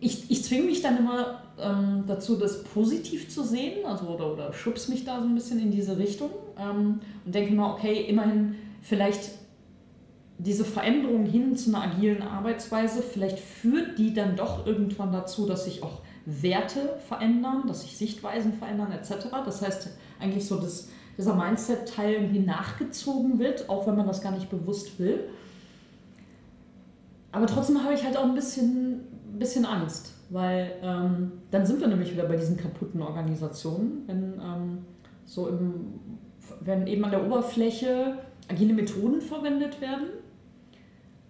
[0.00, 4.52] ich, ich zwinge mich dann immer ähm, dazu, das positiv zu sehen, also oder, oder
[4.52, 8.56] schubs mich da so ein bisschen in diese Richtung ähm, und denke mir, okay, immerhin
[8.82, 9.30] vielleicht
[10.38, 15.64] diese Veränderung hin zu einer agilen Arbeitsweise, vielleicht führt die dann doch irgendwann dazu, dass
[15.64, 19.28] sich auch Werte verändern, dass sich Sichtweisen verändern etc.
[19.44, 24.32] Das heißt eigentlich so, dass dieser Mindset-Teil irgendwie nachgezogen wird, auch wenn man das gar
[24.32, 25.28] nicht bewusst will.
[27.32, 29.00] Aber trotzdem habe ich halt auch ein bisschen,
[29.38, 34.78] bisschen Angst, weil ähm, dann sind wir nämlich wieder bei diesen kaputten Organisationen, wenn, ähm,
[35.24, 35.94] so im,
[36.60, 40.08] wenn eben an der Oberfläche agile Methoden verwendet werden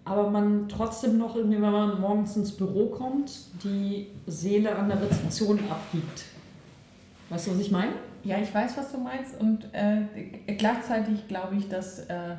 [0.03, 3.31] aber man trotzdem noch wenn man morgens ins Büro kommt,
[3.63, 6.23] die Seele an der Rezeption abgibt.
[7.29, 7.93] Weißt du, was ich meine?
[8.23, 12.35] Ja, ich weiß, was du meinst und äh, gleichzeitig glaube ich, dass äh,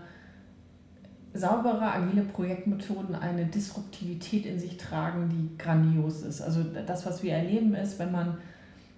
[1.35, 6.43] saubere, agile Projektmethoden eine Disruptivität in sich tragen, die grandios ist.
[6.43, 8.39] Also das, was wir erleben, ist, wenn man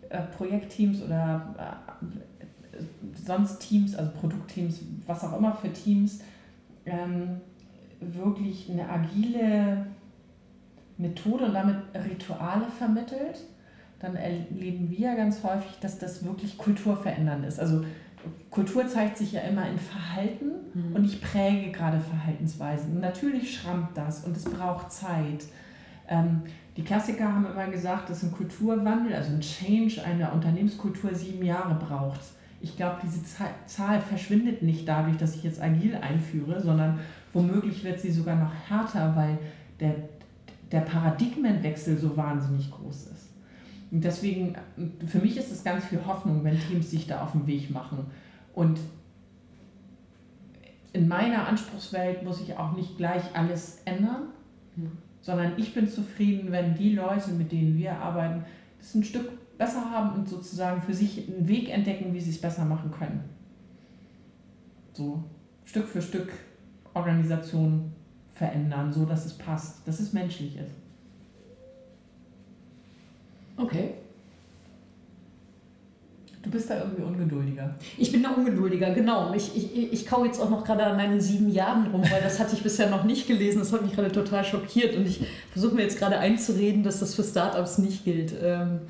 [0.08, 1.84] äh, Projektteams oder
[2.72, 2.78] äh,
[3.24, 6.20] sonst Teams, also Produktteams, was auch immer für Teams,
[6.86, 7.40] ähm,
[8.00, 9.86] wirklich eine agile
[10.98, 13.44] Methode und damit Rituale vermittelt,
[14.00, 17.58] dann erleben wir ganz häufig, dass das wirklich kulturverändernd ist.
[17.58, 17.84] Also
[18.50, 20.96] Kultur zeigt sich ja immer in Verhalten mhm.
[20.96, 22.94] und ich präge gerade Verhaltensweisen.
[22.94, 25.44] Und natürlich schrammt das und es braucht Zeit.
[26.08, 26.42] Ähm,
[26.76, 31.74] die Klassiker haben immer gesagt, dass ein Kulturwandel, also ein Change einer Unternehmenskultur sieben Jahre
[31.74, 32.20] braucht.
[32.60, 33.20] Ich glaube, diese
[33.66, 36.98] Zahl verschwindet nicht dadurch, dass ich jetzt agil einführe, sondern
[37.34, 39.38] Womöglich wird sie sogar noch härter, weil
[39.80, 39.96] der,
[40.70, 43.33] der Paradigmenwechsel so wahnsinnig groß ist.
[43.94, 44.56] Und deswegen,
[45.06, 48.06] für mich ist es ganz viel Hoffnung, wenn Teams sich da auf den Weg machen.
[48.52, 48.80] Und
[50.92, 54.30] in meiner Anspruchswelt muss ich auch nicht gleich alles ändern,
[54.74, 54.98] mhm.
[55.20, 58.44] sondern ich bin zufrieden, wenn die Leute, mit denen wir arbeiten,
[58.80, 62.40] das ein Stück besser haben und sozusagen für sich einen Weg entdecken, wie sie es
[62.40, 63.22] besser machen können.
[64.92, 65.22] So
[65.64, 66.32] Stück für Stück
[66.94, 67.92] Organisation
[68.32, 70.83] verändern, so dass es passt, dass es menschlich ist.
[73.56, 73.94] Okay.
[76.42, 77.74] Du bist da irgendwie ungeduldiger.
[77.96, 79.32] Ich bin da ungeduldiger, genau.
[79.32, 82.38] Ich, ich, ich kau jetzt auch noch gerade an meinen sieben Jahren rum, weil das
[82.38, 83.60] hatte ich bisher noch nicht gelesen.
[83.60, 87.14] Das hat mich gerade total schockiert und ich versuche mir jetzt gerade einzureden, dass das
[87.14, 88.34] für Startups nicht gilt.
[88.42, 88.80] Ähm,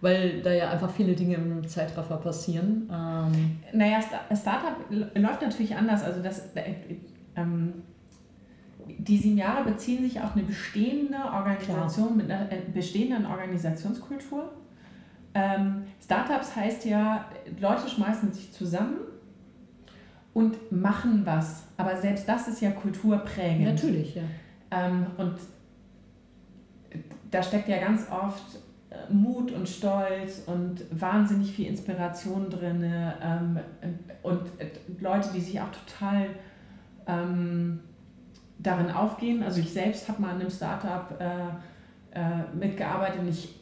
[0.00, 2.88] weil da ja einfach viele Dinge im Zeitraffer passieren.
[2.90, 4.00] Ähm naja,
[4.34, 6.02] Startup läuft natürlich anders.
[6.02, 6.74] Also das, äh,
[7.36, 7.82] ähm,
[8.98, 12.16] die sieben Jahre beziehen sich auf eine bestehende Organisation Klar.
[12.16, 14.50] mit einer äh, bestehenden Organisationskultur.
[15.34, 17.26] Ähm, Startups heißt ja,
[17.60, 18.98] Leute schmeißen sich zusammen
[20.34, 21.64] und machen was.
[21.76, 23.64] Aber selbst das ist ja kulturprägend.
[23.64, 24.22] Natürlich, ja.
[24.70, 25.36] Ähm, und
[27.30, 28.58] da steckt ja ganz oft
[28.90, 32.84] äh, Mut und Stolz und wahnsinnig viel Inspiration drin
[33.22, 33.58] ähm,
[34.22, 34.42] und
[35.00, 36.26] Leute, die sich auch total
[37.06, 37.80] ähm,
[38.62, 39.42] darin aufgehen.
[39.42, 43.54] Also ich selbst habe mal in einem Startup äh, äh, mitgearbeitet und ich,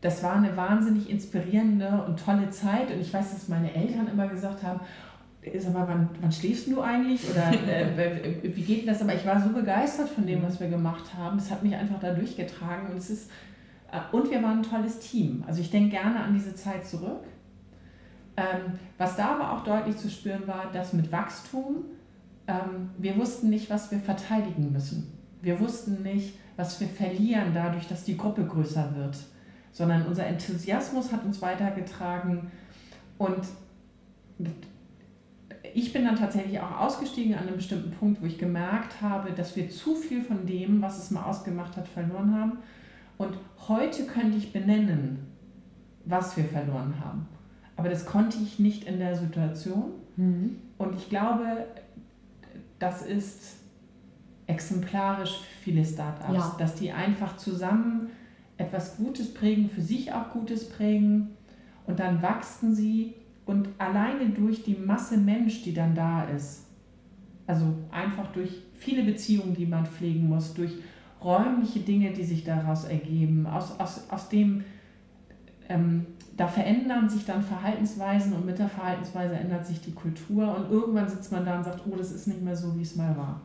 [0.00, 4.26] das war eine wahnsinnig inspirierende und tolle Zeit und ich weiß, dass meine Eltern immer
[4.28, 4.80] gesagt haben,
[5.58, 7.30] sag mal, wann, wann schläfst du eigentlich?
[7.30, 9.00] Oder äh, wie geht denn das?
[9.00, 11.38] Aber ich war so begeistert von dem, was wir gemacht haben.
[11.38, 13.30] Es hat mich einfach da durchgetragen und es ist,
[13.92, 15.44] äh, und wir waren ein tolles Team.
[15.46, 17.24] Also ich denke gerne an diese Zeit zurück.
[18.36, 21.84] Ähm, was da aber auch deutlich zu spüren war, dass mit Wachstum
[22.46, 25.12] ähm, wir wussten nicht, was wir verteidigen müssen.
[25.42, 29.16] Wir wussten nicht, was wir verlieren dadurch, dass die Gruppe größer wird,
[29.72, 32.50] sondern unser Enthusiasmus hat uns weitergetragen
[33.18, 33.46] und
[35.74, 39.56] ich bin dann tatsächlich auch ausgestiegen an einem bestimmten Punkt, wo ich gemerkt habe, dass
[39.56, 42.58] wir zu viel von dem, was es mal ausgemacht hat, verloren haben.
[43.18, 43.36] Und
[43.68, 45.26] heute könnte ich benennen,
[46.04, 47.26] was wir verloren haben.
[47.76, 49.92] Aber das konnte ich nicht in der Situation.
[50.16, 50.56] Mhm.
[50.78, 51.66] Und ich glaube,
[52.78, 53.56] das ist
[54.46, 56.56] exemplarisch für viele Startups, ja.
[56.58, 58.10] dass die einfach zusammen
[58.58, 61.36] etwas Gutes prägen, für sich auch Gutes prägen
[61.86, 66.66] und dann wachsen sie und alleine durch die Masse Mensch, die dann da ist,
[67.46, 70.72] also einfach durch viele Beziehungen, die man pflegen muss, durch
[71.22, 74.64] räumliche Dinge, die sich daraus ergeben, aus, aus, aus dem
[75.68, 76.06] ähm,
[76.36, 81.08] da verändern sich dann Verhaltensweisen und mit der Verhaltensweise ändert sich die Kultur und irgendwann
[81.08, 83.40] sitzt man da und sagt, oh, das ist nicht mehr so, wie es mal war.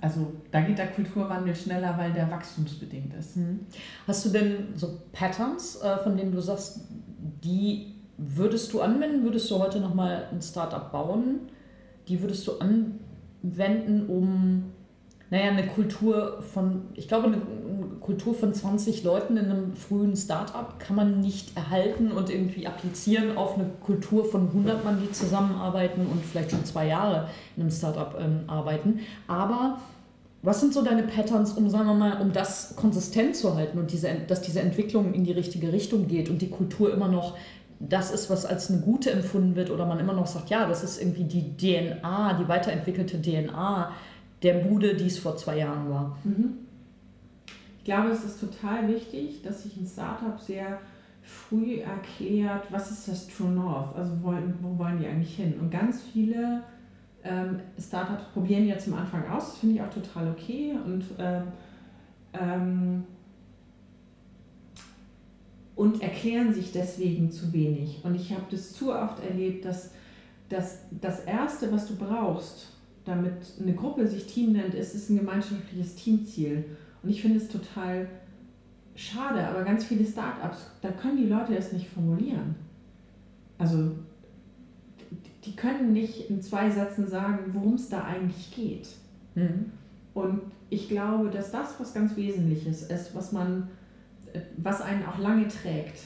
[0.00, 3.36] Also da geht der Kulturwandel schneller, weil der wachstumsbedingt ist.
[3.36, 3.60] Mhm.
[4.06, 6.82] Hast du denn so Patterns, äh, von denen du sagst,
[7.42, 9.24] die würdest du anwenden?
[9.24, 11.40] Würdest du heute nochmal ein Startup bauen?
[12.06, 14.72] Die würdest du anwenden, um
[15.30, 17.42] naja, eine Kultur von, ich glaube, eine
[18.08, 23.36] Kultur von 20 Leuten in einem frühen Startup kann man nicht erhalten und irgendwie applizieren
[23.36, 27.70] auf eine Kultur von 100 Mann, die zusammenarbeiten und vielleicht schon zwei Jahre in einem
[27.70, 29.00] Startup ähm, arbeiten.
[29.26, 29.80] Aber
[30.40, 33.92] was sind so deine Patterns, um, sagen wir mal, um das konsistent zu halten und
[33.92, 37.36] diese, dass diese Entwicklung in die richtige Richtung geht und die Kultur immer noch
[37.78, 40.82] das ist, was als eine gute empfunden wird oder man immer noch sagt, ja, das
[40.82, 43.92] ist irgendwie die DNA, die weiterentwickelte DNA
[44.42, 46.16] der Bude, die es vor zwei Jahren war.
[46.24, 46.67] Mhm.
[47.88, 50.78] Glaube, es ist total wichtig, dass sich ein Startup sehr
[51.22, 55.54] früh erklärt, was ist das True North, also wo, wo wollen die eigentlich hin.
[55.58, 56.64] Und ganz viele
[57.24, 61.44] ähm, Startups probieren jetzt am Anfang aus, das finde ich auch total okay und ähm,
[62.34, 63.04] ähm,
[65.74, 68.04] und erklären sich deswegen zu wenig.
[68.04, 69.92] Und ich habe das zu oft erlebt, dass,
[70.50, 72.66] dass das Erste, was du brauchst,
[73.06, 76.66] damit eine Gruppe sich Team nennt, ist es ein gemeinschaftliches Teamziel.
[77.02, 78.08] Und ich finde es total
[78.94, 82.56] schade, aber ganz viele Startups, da können die Leute es nicht formulieren.
[83.56, 83.92] Also
[85.44, 88.88] die können nicht in zwei Sätzen sagen, worum es da eigentlich geht.
[89.34, 89.72] Mhm.
[90.14, 93.68] Und ich glaube, dass das was ganz Wesentliches ist, was man,
[94.56, 96.00] was einen auch lange trägt.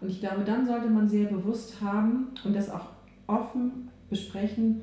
[0.00, 2.86] Und ich glaube, dann sollte man sehr bewusst haben und das auch
[3.26, 4.80] offen besprechen,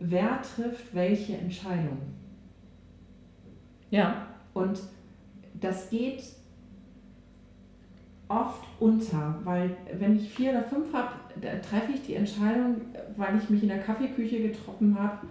[0.00, 1.98] wer trifft welche Entscheidung.
[3.90, 4.26] Ja.
[4.54, 4.80] Und
[5.60, 6.22] das geht
[8.28, 11.10] oft unter, weil wenn ich vier oder fünf habe,
[11.62, 12.76] treffe ich die Entscheidung,
[13.16, 15.26] weil ich mich in der Kaffeeküche getroffen habe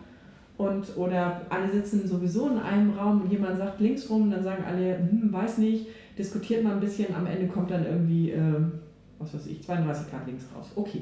[0.58, 4.64] Und, oder alle sitzen sowieso in einem Raum und jemand sagt links rum, dann sagen
[4.66, 5.88] alle, hm, weiß nicht,
[6.18, 8.62] diskutiert mal ein bisschen, am Ende kommt dann irgendwie, äh,
[9.20, 10.72] was weiß ich, 32 Grad links raus.
[10.76, 11.02] Okay.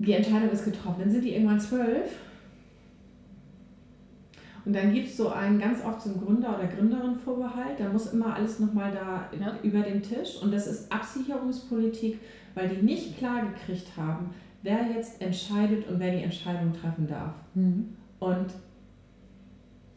[0.00, 1.02] Die Entscheidung ist getroffen.
[1.02, 2.10] Dann sind die irgendwann zwölf.
[4.64, 7.78] Und dann gibt es so einen ganz oft so einen Gründer- oder Gründerin-Vorbehalt.
[7.78, 9.58] Da muss immer alles nochmal da ja.
[9.62, 10.40] über den Tisch.
[10.42, 12.18] Und das ist Absicherungspolitik,
[12.54, 14.30] weil die nicht klar gekriegt haben,
[14.62, 17.34] wer jetzt entscheidet und wer die Entscheidung treffen darf.
[17.54, 17.90] Mhm.
[18.18, 18.46] Und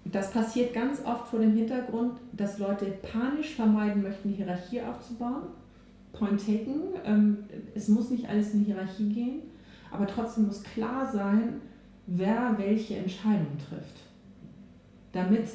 [0.04, 5.44] das passiert ganz oft vor dem Hintergrund, dass Leute panisch vermeiden möchten, die Hierarchie aufzubauen.
[6.14, 6.82] Point taken.
[7.06, 7.38] Ähm,
[7.76, 9.42] es muss nicht alles in die Hierarchie gehen,
[9.92, 11.62] aber trotzdem muss klar sein,
[12.06, 14.07] wer welche Entscheidung trifft.
[15.18, 15.50] Damit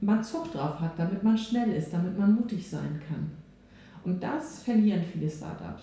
[0.00, 3.32] man Zucht drauf hat, damit man schnell ist, damit man mutig sein kann.
[4.04, 5.82] Und das verlieren viele Startups.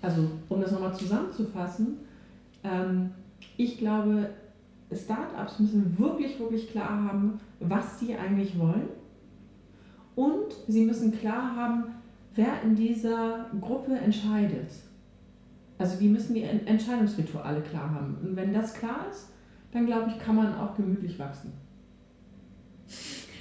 [0.00, 1.98] Also, um das nochmal zusammenzufassen,
[2.64, 3.10] ähm,
[3.58, 4.30] ich glaube,
[4.90, 8.88] Startups müssen wirklich, wirklich klar haben, was sie eigentlich wollen.
[10.14, 11.84] Und sie müssen klar haben,
[12.34, 14.70] wer in dieser Gruppe entscheidet.
[15.76, 18.16] Also die müssen die Entscheidungsrituale klar haben.
[18.22, 19.28] Und wenn das klar ist,
[19.70, 21.52] dann glaube ich, kann man auch gemütlich wachsen.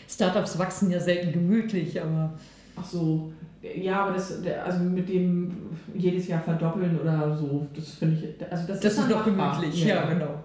[0.07, 2.33] Startups wachsen ja selten gemütlich, aber.
[2.75, 3.31] Ach so,
[3.75, 5.51] ja, aber das, also mit dem
[5.95, 9.85] jedes Jahr verdoppeln oder so, das finde ich, also das, das ist, ist doch gemütlich,
[9.85, 10.43] ja, ja, genau.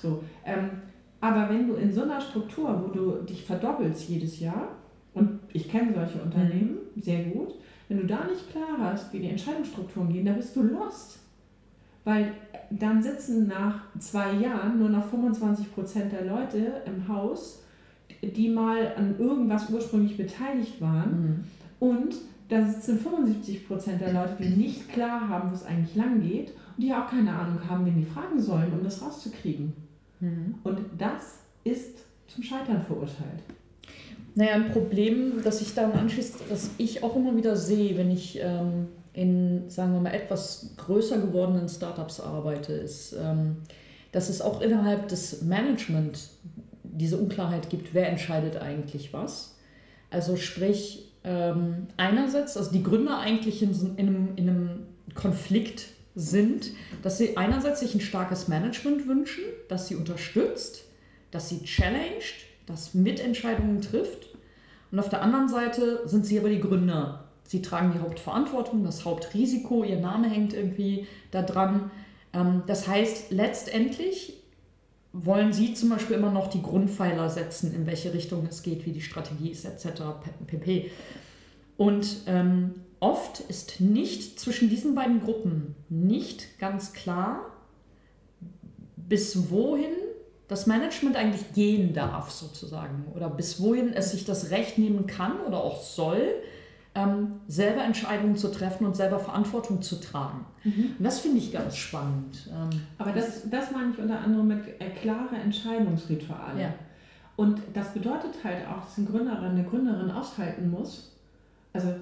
[0.00, 0.70] So, ähm,
[1.20, 4.68] aber wenn du in so einer Struktur, wo du dich verdoppelst jedes Jahr,
[5.14, 7.00] und ich kenne solche Unternehmen mhm.
[7.00, 7.54] sehr gut,
[7.88, 11.20] wenn du da nicht klar hast, wie die Entscheidungsstrukturen gehen, dann bist du lost.
[12.04, 12.32] Weil
[12.70, 17.62] dann sitzen nach zwei Jahren nur noch 25 Prozent der Leute im Haus,
[18.22, 21.10] die mal an irgendwas ursprünglich beteiligt waren.
[21.10, 21.44] Mhm.
[21.78, 22.14] Und
[22.48, 26.50] da sitzen 75 Prozent der Leute, die nicht klar haben, wo es eigentlich lang geht
[26.76, 29.72] und die auch keine Ahnung haben, wen die fragen sollen, um das rauszukriegen.
[30.20, 30.54] Mhm.
[30.62, 31.98] Und das ist
[32.28, 33.42] zum Scheitern verurteilt.
[34.34, 38.38] Naja, ein Problem, das sich daran anschließt, das ich auch immer wieder sehe, wenn ich
[38.42, 43.56] ähm, in, sagen wir mal, etwas größer gewordenen Startups arbeite, ist, ähm,
[44.12, 46.28] dass es auch innerhalb des Management
[46.98, 49.56] diese Unklarheit gibt, wer entscheidet eigentlich was.
[50.10, 56.70] Also sprich, ähm, einerseits, also die Gründer eigentlich in, in, einem, in einem Konflikt sind,
[57.02, 60.84] dass sie einerseits sich ein starkes Management wünschen, das sie unterstützt,
[61.30, 64.28] das sie challenged, das Mitentscheidungen trifft.
[64.90, 67.24] Und auf der anderen Seite sind sie aber die Gründer.
[67.44, 71.90] Sie tragen die Hauptverantwortung, das Hauptrisiko, ihr Name hängt irgendwie da dran.
[72.32, 74.42] Ähm, das heißt, letztendlich
[75.24, 78.92] wollen Sie zum Beispiel immer noch die Grundpfeiler setzen, in welche Richtung es geht, wie
[78.92, 80.02] die Strategie ist, etc.
[80.46, 80.90] pp.
[81.76, 87.52] Und ähm, oft ist nicht zwischen diesen beiden Gruppen nicht ganz klar,
[88.96, 89.92] bis wohin
[90.48, 95.40] das Management eigentlich gehen darf, sozusagen, oder bis wohin es sich das Recht nehmen kann
[95.40, 96.34] oder auch soll,
[96.96, 100.46] ähm, selber Entscheidungen zu treffen und selber Verantwortung zu tragen.
[100.64, 100.94] Mhm.
[100.98, 102.48] Und das finde ich ganz spannend.
[102.50, 106.60] Ähm, Aber das, das meine ich unter anderem mit äh, klare Entscheidungsrituale.
[106.60, 106.74] Ja.
[107.36, 111.12] Und das bedeutet halt auch, dass ein Gründer eine Gründerin aushalten muss.
[111.74, 111.94] Also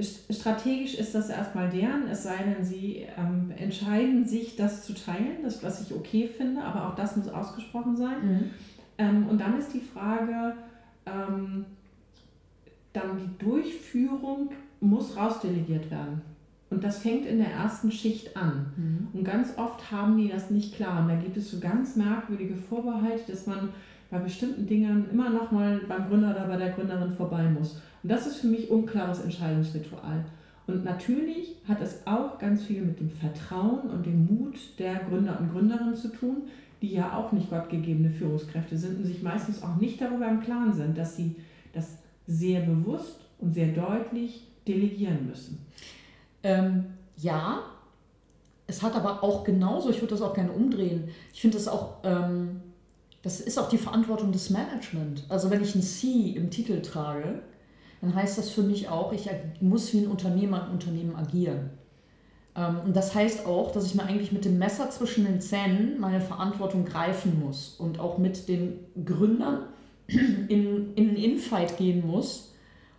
[0.00, 5.44] strategisch ist das erstmal deren, es sei denn, sie ähm, entscheiden sich, das zu teilen,
[5.44, 8.16] das, was ich okay finde, aber auch das muss ausgesprochen sein.
[8.20, 8.50] Mhm.
[8.98, 10.54] Ähm, und dann ist die Frage,
[11.06, 11.66] ähm,
[13.00, 16.22] dann die Durchführung muss rausdelegiert werden.
[16.70, 18.66] Und das fängt in der ersten Schicht an.
[18.76, 19.08] Mhm.
[19.12, 21.02] Und ganz oft haben die das nicht klar.
[21.02, 23.70] Und da gibt es so ganz merkwürdige Vorbehalte, dass man
[24.10, 27.80] bei bestimmten Dingen immer noch mal beim Gründer oder bei der Gründerin vorbei muss.
[28.02, 30.24] Und das ist für mich unklares Entscheidungsritual.
[30.66, 35.38] Und natürlich hat es auch ganz viel mit dem Vertrauen und dem Mut der Gründer
[35.40, 36.42] und Gründerinnen zu tun,
[36.82, 40.74] die ja auch nicht gottgegebene Führungskräfte sind und sich meistens auch nicht darüber im Klaren
[40.74, 41.36] sind, dass sie
[41.72, 41.98] das
[42.28, 45.66] sehr bewusst und sehr deutlich delegieren müssen.
[46.42, 46.84] Ähm,
[47.16, 47.62] ja,
[48.68, 51.96] es hat aber auch genauso, ich würde das auch gerne umdrehen, ich finde das auch,
[52.04, 52.60] ähm,
[53.22, 55.24] das ist auch die Verantwortung des Management.
[55.28, 57.42] Also wenn ich ein C im Titel trage,
[58.00, 59.28] dann heißt das für mich auch, ich
[59.60, 61.70] muss wie ein Unternehmer im Unternehmen agieren.
[62.54, 65.98] Ähm, und das heißt auch, dass ich mir eigentlich mit dem Messer zwischen den Zähnen
[65.98, 69.68] meine Verantwortung greifen muss und auch mit den Gründern
[70.08, 72.54] in, in einen Infight gehen muss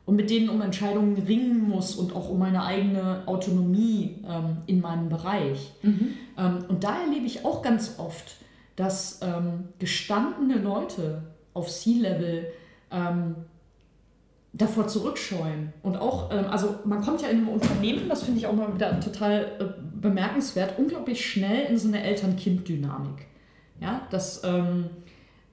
[0.06, 4.82] und mit denen um Entscheidungen ringen muss und auch um meine eigene Autonomie ähm, in
[4.82, 5.72] meinem Bereich.
[5.82, 6.14] Mhm.
[6.38, 8.38] Ähm, und da erlebe ich auch ganz oft,
[8.76, 12.48] dass ähm, gestandene Leute auf C-Level
[12.92, 13.36] ähm,
[14.54, 15.74] davor zurückscheuen.
[15.84, 18.74] Und auch, ähm, also man kommt ja in einem Unternehmen, das finde ich auch mal
[18.74, 23.26] wieder total äh, bemerkenswert, unglaublich schnell in so eine Eltern-Kind-Dynamik.
[23.82, 24.44] Ja, das.
[24.44, 24.86] Ähm,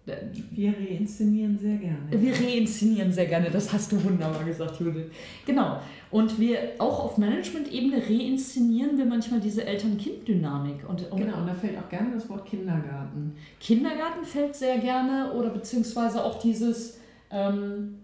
[0.06, 1.98] wir reinszenieren sehr gerne.
[2.10, 5.06] Wir reinszenieren sehr gerne, das hast du wunderbar gesagt, Judith.
[5.44, 5.80] Genau.
[6.12, 10.88] Und wir auch auf Management-Ebene reinszenieren wir manchmal diese Eltern-Kind-Dynamik.
[10.88, 13.34] Und, und, genau, und da fällt auch gerne das Wort Kindergarten.
[13.58, 17.00] Kindergarten fällt sehr gerne oder beziehungsweise auch dieses,
[17.32, 17.96] ähm,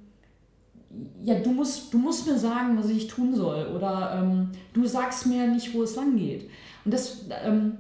[1.23, 5.27] ja, du musst, du musst mir sagen, was ich tun soll oder ähm, du sagst
[5.27, 6.51] mir nicht, wo es lang geht.
[6.85, 7.79] Und das, ähm,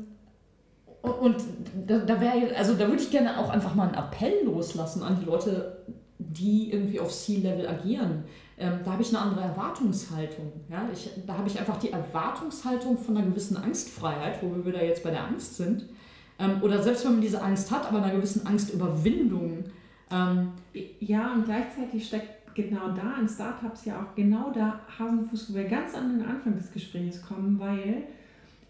[1.02, 1.36] und
[1.86, 5.18] da, da wäre, also da würde ich gerne auch einfach mal einen Appell loslassen an
[5.20, 5.78] die Leute,
[6.18, 8.24] die irgendwie auf C-Level agieren.
[8.56, 10.52] Ähm, da habe ich eine andere Erwartungshaltung.
[10.70, 10.88] Ja?
[10.92, 15.02] Ich, da habe ich einfach die Erwartungshaltung von einer gewissen Angstfreiheit, wo wir wieder jetzt
[15.02, 15.86] bei der Angst sind.
[16.38, 19.64] Ähm, oder selbst wenn man diese Angst hat, aber einer gewissen Angstüberwindung.
[20.12, 20.52] Ähm,
[21.00, 25.64] ja, und gleichzeitig steckt genau da in Startups ja auch genau da Hasenfuß, wo wir
[25.64, 28.04] ganz an den Anfang des Gesprächs kommen, weil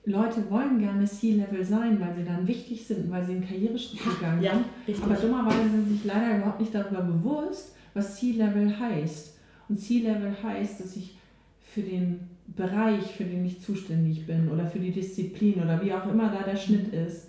[0.05, 4.43] Leute wollen gerne C-Level sein, weil sie dann wichtig sind, weil sie einen Karriereschritt gegangen
[4.43, 4.53] ja,
[4.87, 5.03] sind.
[5.03, 9.39] Aber dummerweise sind sich leider überhaupt nicht darüber bewusst, was C-Level heißt.
[9.69, 11.17] Und C-Level heißt, dass ich
[11.61, 16.07] für den Bereich, für den ich zuständig bin oder für die Disziplin oder wie auch
[16.11, 17.29] immer da der Schnitt ist,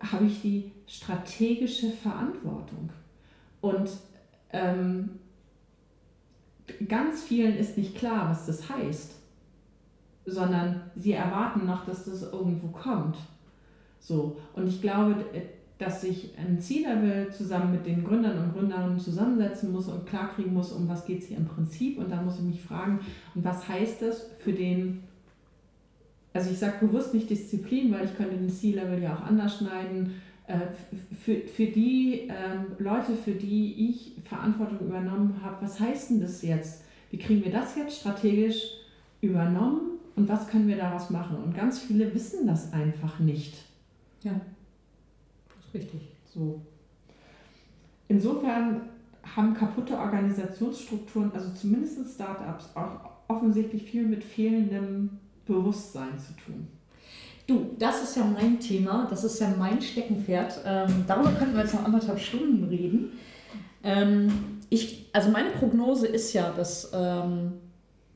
[0.00, 2.90] habe ich die strategische Verantwortung.
[3.60, 3.90] Und
[4.52, 5.10] ähm,
[6.88, 9.15] ganz vielen ist nicht klar, was das heißt
[10.26, 13.16] sondern sie erwarten noch, dass das irgendwo kommt.
[14.00, 14.36] So.
[14.54, 15.24] Und ich glaube,
[15.78, 20.72] dass sich ein C-Level zusammen mit den Gründern und Gründerinnen zusammensetzen muss und klarkriegen muss,
[20.72, 21.98] um was geht es hier im Prinzip.
[21.98, 23.00] Und dann muss ich mich fragen,
[23.34, 25.02] und was heißt das für den,
[26.32, 30.14] also ich sage bewusst nicht Disziplin, weil ich könnte den C-Level ja auch anders schneiden.
[30.46, 30.58] Äh,
[31.22, 36.42] für, für die ähm, Leute, für die ich Verantwortung übernommen habe, was heißt denn das
[36.42, 36.84] jetzt?
[37.10, 38.62] Wie kriegen wir das jetzt strategisch
[39.20, 39.95] übernommen?
[40.16, 41.36] Und was können wir daraus machen?
[41.36, 43.54] Und ganz viele wissen das einfach nicht.
[44.22, 46.00] Ja, das ist richtig.
[46.24, 46.60] So.
[48.08, 48.80] Insofern
[49.34, 55.10] haben kaputte Organisationsstrukturen, also zumindest Startups, auch offensichtlich viel mit fehlendem
[55.44, 56.68] Bewusstsein zu tun.
[57.46, 60.60] Du, das ist ja mein Thema, das ist ja mein Steckenpferd.
[60.64, 63.12] Ähm, darüber könnten wir jetzt noch anderthalb Stunden reden.
[63.84, 64.32] Ähm,
[64.68, 67.52] ich, also meine Prognose ist ja, dass ähm,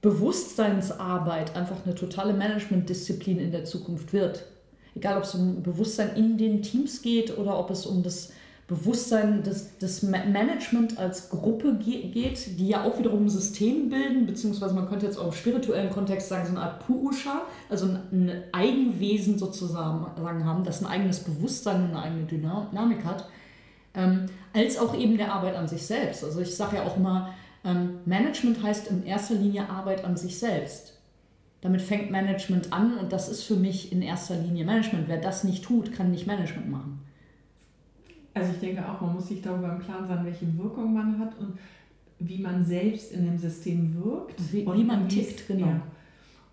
[0.03, 4.47] Bewusstseinsarbeit einfach eine totale Managementdisziplin in der Zukunft wird.
[4.95, 8.33] Egal, ob es um Bewusstsein in den Teams geht oder ob es um das
[8.71, 14.75] Bewusstsein des, des Management als Gruppe geht, die ja auch wiederum ein System bilden, beziehungsweise
[14.75, 19.39] man könnte jetzt auch im spirituellen Kontext sagen, so eine Art Purusha, also ein Eigenwesen
[19.41, 23.29] sozusagen haben, das ein eigenes Bewusstsein und eine eigene Dynamik hat,
[23.95, 26.23] ähm, als auch eben der Arbeit an sich selbst.
[26.23, 27.31] Also ich sage ja auch immer,
[27.65, 30.99] ähm, Management heißt in erster Linie Arbeit an sich selbst.
[31.61, 35.09] Damit fängt Management an und das ist für mich in erster Linie Management.
[35.09, 37.01] Wer das nicht tut, kann nicht Management machen.
[38.33, 41.39] Also ich denke auch, man muss sich darüber im Klaren sein, welche Wirkung man hat
[41.39, 41.59] und
[42.19, 44.41] wie man selbst in dem System wirkt.
[44.53, 45.67] Wie, und wie man tickt, genau.
[45.67, 45.83] Ja.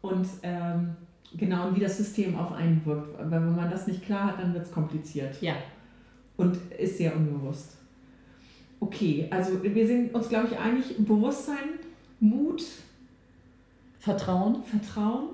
[0.01, 0.95] Und ähm,
[1.36, 3.18] genau, und wie das System auf einen wirkt.
[3.18, 5.41] Weil wenn man das nicht klar hat, dann wird es kompliziert.
[5.41, 5.55] Ja.
[6.36, 7.76] Und ist sehr unbewusst.
[8.80, 11.80] Okay, also wir sind uns, glaube ich, einig, Bewusstsein,
[12.19, 12.63] Mut,
[13.99, 14.63] Vertrauen.
[14.63, 15.30] Vertrauen,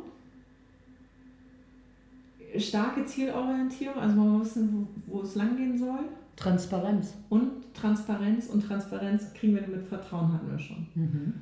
[2.57, 5.99] starke Zielorientierung, also man muss wissen, wo, wo es langgehen soll.
[6.35, 7.13] Transparenz.
[7.29, 10.87] Und Transparenz und Transparenz kriegen wir mit Vertrauen, hatten wir schon.
[10.95, 11.33] Mhm.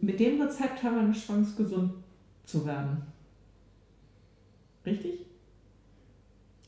[0.00, 1.92] Mit dem Rezept haben wir eine Chance, gesund
[2.44, 3.02] zu werden.
[4.86, 5.26] Richtig?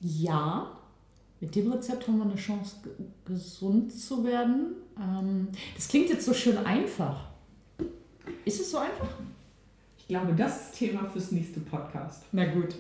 [0.00, 0.73] Ja,
[1.44, 2.76] mit dem Rezept haben wir eine Chance,
[3.26, 4.76] gesund zu werden.
[4.98, 7.26] Ähm, das klingt jetzt so schön einfach.
[8.46, 9.10] Ist es so einfach?
[9.98, 12.24] Ich glaube, das ist Thema fürs nächste Podcast.
[12.32, 12.74] Na gut.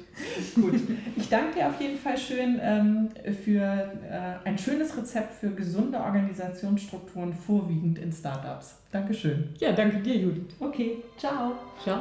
[0.54, 0.74] gut.
[1.16, 3.08] Ich danke dir auf jeden Fall schön ähm,
[3.44, 8.76] für äh, ein schönes Rezept für gesunde Organisationsstrukturen, vorwiegend in Startups.
[8.92, 9.50] Dankeschön.
[9.58, 10.54] Ja, danke dir, Judith.
[10.58, 11.52] Okay, ciao.
[11.82, 12.00] Ciao.